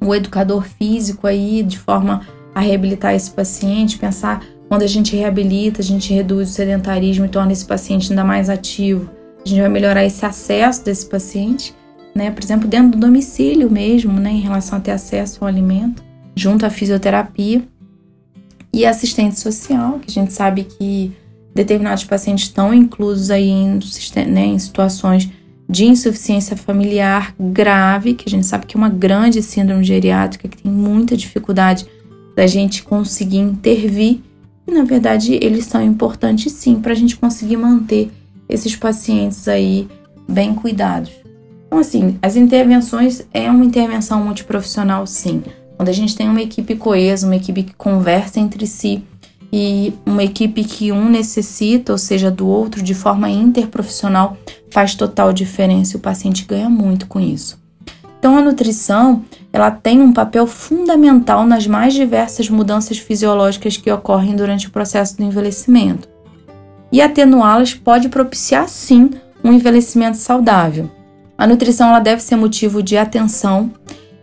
o 0.00 0.12
educador 0.12 0.64
físico 0.64 1.28
aí 1.28 1.62
de 1.62 1.78
forma 1.78 2.26
a 2.52 2.60
reabilitar 2.60 3.14
esse 3.14 3.30
paciente, 3.30 3.98
pensar 3.98 4.44
quando 4.68 4.82
a 4.82 4.86
gente 4.88 5.14
reabilita, 5.14 5.80
a 5.80 5.84
gente 5.84 6.12
reduz 6.12 6.50
o 6.50 6.52
sedentarismo 6.52 7.24
e 7.24 7.28
torna 7.28 7.52
esse 7.52 7.64
paciente 7.64 8.10
ainda 8.10 8.24
mais 8.24 8.50
ativo. 8.50 9.08
A 9.44 9.48
gente 9.48 9.60
vai 9.60 9.70
melhorar 9.70 10.04
esse 10.04 10.26
acesso 10.26 10.84
desse 10.84 11.06
paciente, 11.06 11.72
né? 12.14 12.32
Por 12.32 12.42
exemplo, 12.42 12.66
dentro 12.68 12.98
do 12.98 13.06
domicílio 13.06 13.70
mesmo, 13.70 14.12
né? 14.12 14.30
Em 14.30 14.40
relação 14.40 14.76
a 14.76 14.80
ter 14.80 14.90
acesso 14.90 15.38
ao 15.40 15.48
alimento, 15.48 16.02
junto 16.34 16.66
à 16.66 16.70
fisioterapia 16.70 17.62
e 18.72 18.84
assistente 18.84 19.38
social, 19.38 20.00
que 20.00 20.10
a 20.10 20.12
gente 20.12 20.32
sabe 20.32 20.64
que 20.64 21.12
determinados 21.58 22.04
pacientes 22.04 22.44
estão 22.44 22.72
inclusos 22.72 23.32
aí 23.32 23.48
em, 23.48 23.80
né, 24.28 24.46
em 24.46 24.58
situações 24.60 25.28
de 25.68 25.84
insuficiência 25.84 26.56
familiar 26.56 27.34
grave, 27.38 28.14
que 28.14 28.28
a 28.28 28.30
gente 28.30 28.46
sabe 28.46 28.64
que 28.64 28.76
é 28.76 28.78
uma 28.78 28.88
grande 28.88 29.42
síndrome 29.42 29.82
geriátrica, 29.82 30.46
que 30.46 30.62
tem 30.62 30.70
muita 30.70 31.16
dificuldade 31.16 31.84
da 32.36 32.46
gente 32.46 32.84
conseguir 32.84 33.38
intervir. 33.38 34.20
E 34.68 34.70
na 34.70 34.84
verdade, 34.84 35.36
eles 35.42 35.64
são 35.64 35.82
importantes 35.82 36.52
sim 36.52 36.76
para 36.76 36.92
a 36.92 36.94
gente 36.94 37.16
conseguir 37.16 37.56
manter 37.56 38.08
esses 38.48 38.76
pacientes 38.76 39.48
aí 39.48 39.88
bem 40.28 40.54
cuidados. 40.54 41.10
Então, 41.66 41.80
assim, 41.80 42.16
as 42.22 42.36
intervenções 42.36 43.26
é 43.34 43.50
uma 43.50 43.64
intervenção 43.64 44.24
multiprofissional, 44.24 45.06
sim. 45.08 45.42
Quando 45.76 45.88
a 45.88 45.92
gente 45.92 46.16
tem 46.16 46.28
uma 46.28 46.40
equipe 46.40 46.76
coesa, 46.76 47.26
uma 47.26 47.36
equipe 47.36 47.64
que 47.64 47.74
conversa 47.74 48.38
entre 48.38 48.64
si, 48.66 49.02
e 49.52 49.94
uma 50.04 50.22
equipe 50.22 50.62
que 50.64 50.92
um 50.92 51.08
necessita, 51.08 51.92
ou 51.92 51.98
seja, 51.98 52.30
do 52.30 52.46
outro, 52.46 52.82
de 52.82 52.94
forma 52.94 53.30
interprofissional, 53.30 54.36
faz 54.70 54.94
total 54.94 55.32
diferença 55.32 55.96
e 55.96 55.98
o 55.98 56.02
paciente 56.02 56.44
ganha 56.44 56.68
muito 56.68 57.06
com 57.06 57.18
isso. 57.18 57.58
Então, 58.18 58.36
a 58.36 58.42
nutrição 58.42 59.24
ela 59.52 59.70
tem 59.70 60.00
um 60.00 60.12
papel 60.12 60.46
fundamental 60.46 61.46
nas 61.46 61.66
mais 61.66 61.94
diversas 61.94 62.50
mudanças 62.50 62.98
fisiológicas 62.98 63.76
que 63.76 63.90
ocorrem 63.90 64.36
durante 64.36 64.66
o 64.66 64.70
processo 64.70 65.16
do 65.16 65.24
envelhecimento. 65.24 66.08
E 66.90 67.00
atenuá-las 67.00 67.74
pode 67.74 68.08
propiciar, 68.08 68.68
sim, 68.68 69.10
um 69.42 69.52
envelhecimento 69.52 70.16
saudável. 70.16 70.90
A 71.36 71.46
nutrição 71.46 71.88
ela 71.88 72.00
deve 72.00 72.22
ser 72.22 72.36
motivo 72.36 72.82
de 72.82 72.96
atenção, 72.96 73.70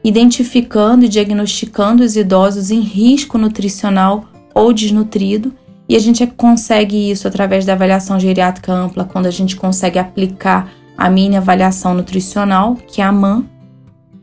identificando 0.03 1.05
e 1.05 1.09
diagnosticando 1.09 2.03
os 2.03 2.15
idosos 2.15 2.69
em 2.69 2.81
risco 2.81 3.37
nutricional 3.37 4.25
ou 4.55 4.71
desnutrido, 4.71 5.53
e 5.87 5.95
a 5.95 5.99
gente 5.99 6.25
consegue 6.25 7.11
isso 7.11 7.27
através 7.27 7.65
da 7.65 7.73
avaliação 7.73 8.19
geriátrica 8.19 8.73
ampla, 8.73 9.03
quando 9.03 9.27
a 9.27 9.31
gente 9.31 9.55
consegue 9.55 9.99
aplicar 9.99 10.71
a 10.97 11.09
mini 11.09 11.35
avaliação 11.35 11.93
nutricional, 11.93 12.75
que 12.75 13.01
é 13.01 13.03
a 13.03 13.11
MAN, 13.11 13.45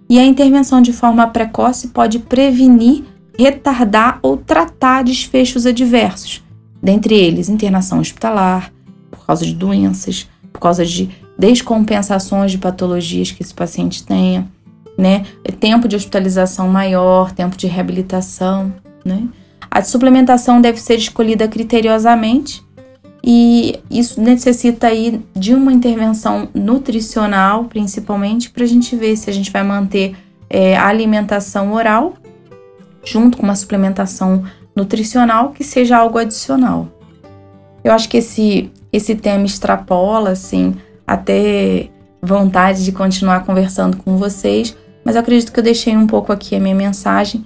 e 0.09 0.19
a 0.19 0.25
intervenção 0.25 0.81
de 0.81 0.93
forma 0.93 1.27
precoce 1.29 1.89
pode 1.89 2.19
prevenir, 2.19 3.05
retardar 3.39 4.19
ou 4.23 4.37
tratar 4.37 5.05
desfechos 5.05 5.67
adversos, 5.67 6.43
dentre 6.83 7.15
eles 7.15 7.49
internação 7.49 8.01
hospitalar, 8.01 8.73
por 9.11 9.25
causa 9.25 9.45
de 9.45 9.55
doenças, 9.55 10.29
por 10.53 10.61
causa 10.61 10.85
de 10.85 11.09
descompensações 11.39 12.51
de 12.51 12.59
patologias 12.59 13.31
que 13.31 13.43
esse 13.43 13.55
paciente 13.55 14.05
tenha, 14.05 14.47
né? 14.99 15.25
Tempo 15.59 15.89
de 15.89 15.97
hospitalização 15.97 16.69
maior, 16.69 17.33
tempo 17.33 17.57
de 17.57 17.67
reabilitação, 17.67 18.73
né? 19.05 19.29
A 19.75 19.81
suplementação 19.81 20.61
deve 20.61 20.79
ser 20.79 20.97
escolhida 20.97 21.49
criteriosamente 21.49 22.63
e 23.25 23.81
isso 23.91 24.21
necessita 24.21 24.89
aí 24.89 25.19
de 25.35 25.55
uma 25.55 25.73
intervenção 25.73 26.47
nutricional, 26.53 27.65
principalmente, 27.65 28.51
para 28.51 28.65
a 28.65 28.67
gente 28.67 28.95
ver 28.95 29.17
se 29.17 29.31
a 29.31 29.33
gente 29.33 29.51
vai 29.51 29.63
manter 29.63 30.15
é, 30.51 30.77
a 30.77 30.89
alimentação 30.89 31.73
oral 31.73 32.13
junto 33.03 33.39
com 33.39 33.45
uma 33.45 33.55
suplementação 33.55 34.45
nutricional 34.77 35.53
que 35.53 35.65
seja 35.65 35.97
algo 35.97 36.19
adicional. 36.19 36.89
Eu 37.83 37.95
acho 37.95 38.11
que 38.11 38.19
esse, 38.19 38.71
esse 38.93 39.15
tema 39.15 39.47
extrapola, 39.47 40.33
assim, 40.33 40.77
até 41.07 41.89
vontade 42.21 42.85
de 42.85 42.93
continuar 42.93 43.47
conversando 43.47 43.97
com 43.97 44.19
vocês, 44.19 44.77
mas 45.03 45.15
eu 45.15 45.23
acredito 45.23 45.51
que 45.51 45.59
eu 45.59 45.65
deixei 45.65 45.97
um 45.97 46.07
pouco 46.07 46.31
aqui 46.31 46.55
a 46.55 46.61
minha 46.61 46.75
mensagem 46.75 47.43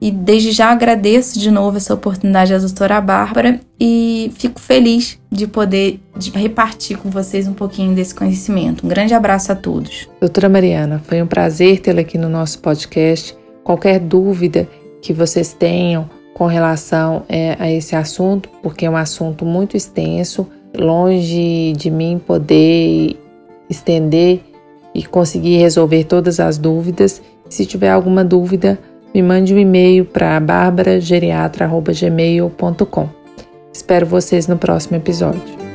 e 0.00 0.10
desde 0.10 0.52
já 0.52 0.70
agradeço 0.70 1.38
de 1.38 1.50
novo 1.50 1.76
essa 1.76 1.92
oportunidade 1.92 2.54
à 2.54 2.58
doutora 2.58 3.00
Bárbara 3.00 3.60
e 3.80 4.30
fico 4.36 4.60
feliz 4.60 5.18
de 5.30 5.46
poder 5.46 6.00
de 6.16 6.30
repartir 6.30 6.98
com 6.98 7.10
vocês 7.10 7.48
um 7.48 7.54
pouquinho 7.54 7.94
desse 7.94 8.14
conhecimento. 8.14 8.86
Um 8.86 8.88
grande 8.88 9.14
abraço 9.14 9.50
a 9.50 9.56
todos. 9.56 10.08
Doutora 10.20 10.48
Mariana, 10.48 11.02
foi 11.04 11.20
um 11.22 11.26
prazer 11.26 11.80
tê-la 11.80 12.00
aqui 12.00 12.16
no 12.16 12.28
nosso 12.28 12.60
podcast. 12.60 13.36
Qualquer 13.64 13.98
dúvida 13.98 14.68
que 15.02 15.12
vocês 15.12 15.52
tenham 15.52 16.08
com 16.34 16.46
relação 16.46 17.24
é, 17.28 17.56
a 17.58 17.70
esse 17.70 17.96
assunto, 17.96 18.48
porque 18.62 18.86
é 18.86 18.90
um 18.90 18.96
assunto 18.96 19.44
muito 19.44 19.76
extenso, 19.76 20.46
longe 20.76 21.72
de 21.76 21.90
mim 21.90 22.20
poder 22.24 23.16
estender 23.68 24.40
e 24.94 25.04
conseguir 25.04 25.56
resolver 25.56 26.04
todas 26.04 26.38
as 26.38 26.56
dúvidas. 26.56 27.20
Se 27.48 27.66
tiver 27.66 27.90
alguma 27.90 28.24
dúvida, 28.24 28.78
me 29.14 29.22
mande 29.22 29.54
um 29.54 29.58
e-mail 29.58 30.04
para 30.04 30.38
barbarageriatra.gmail.com. 30.40 33.08
Espero 33.72 34.06
vocês 34.06 34.46
no 34.46 34.58
próximo 34.58 34.96
episódio. 34.96 35.67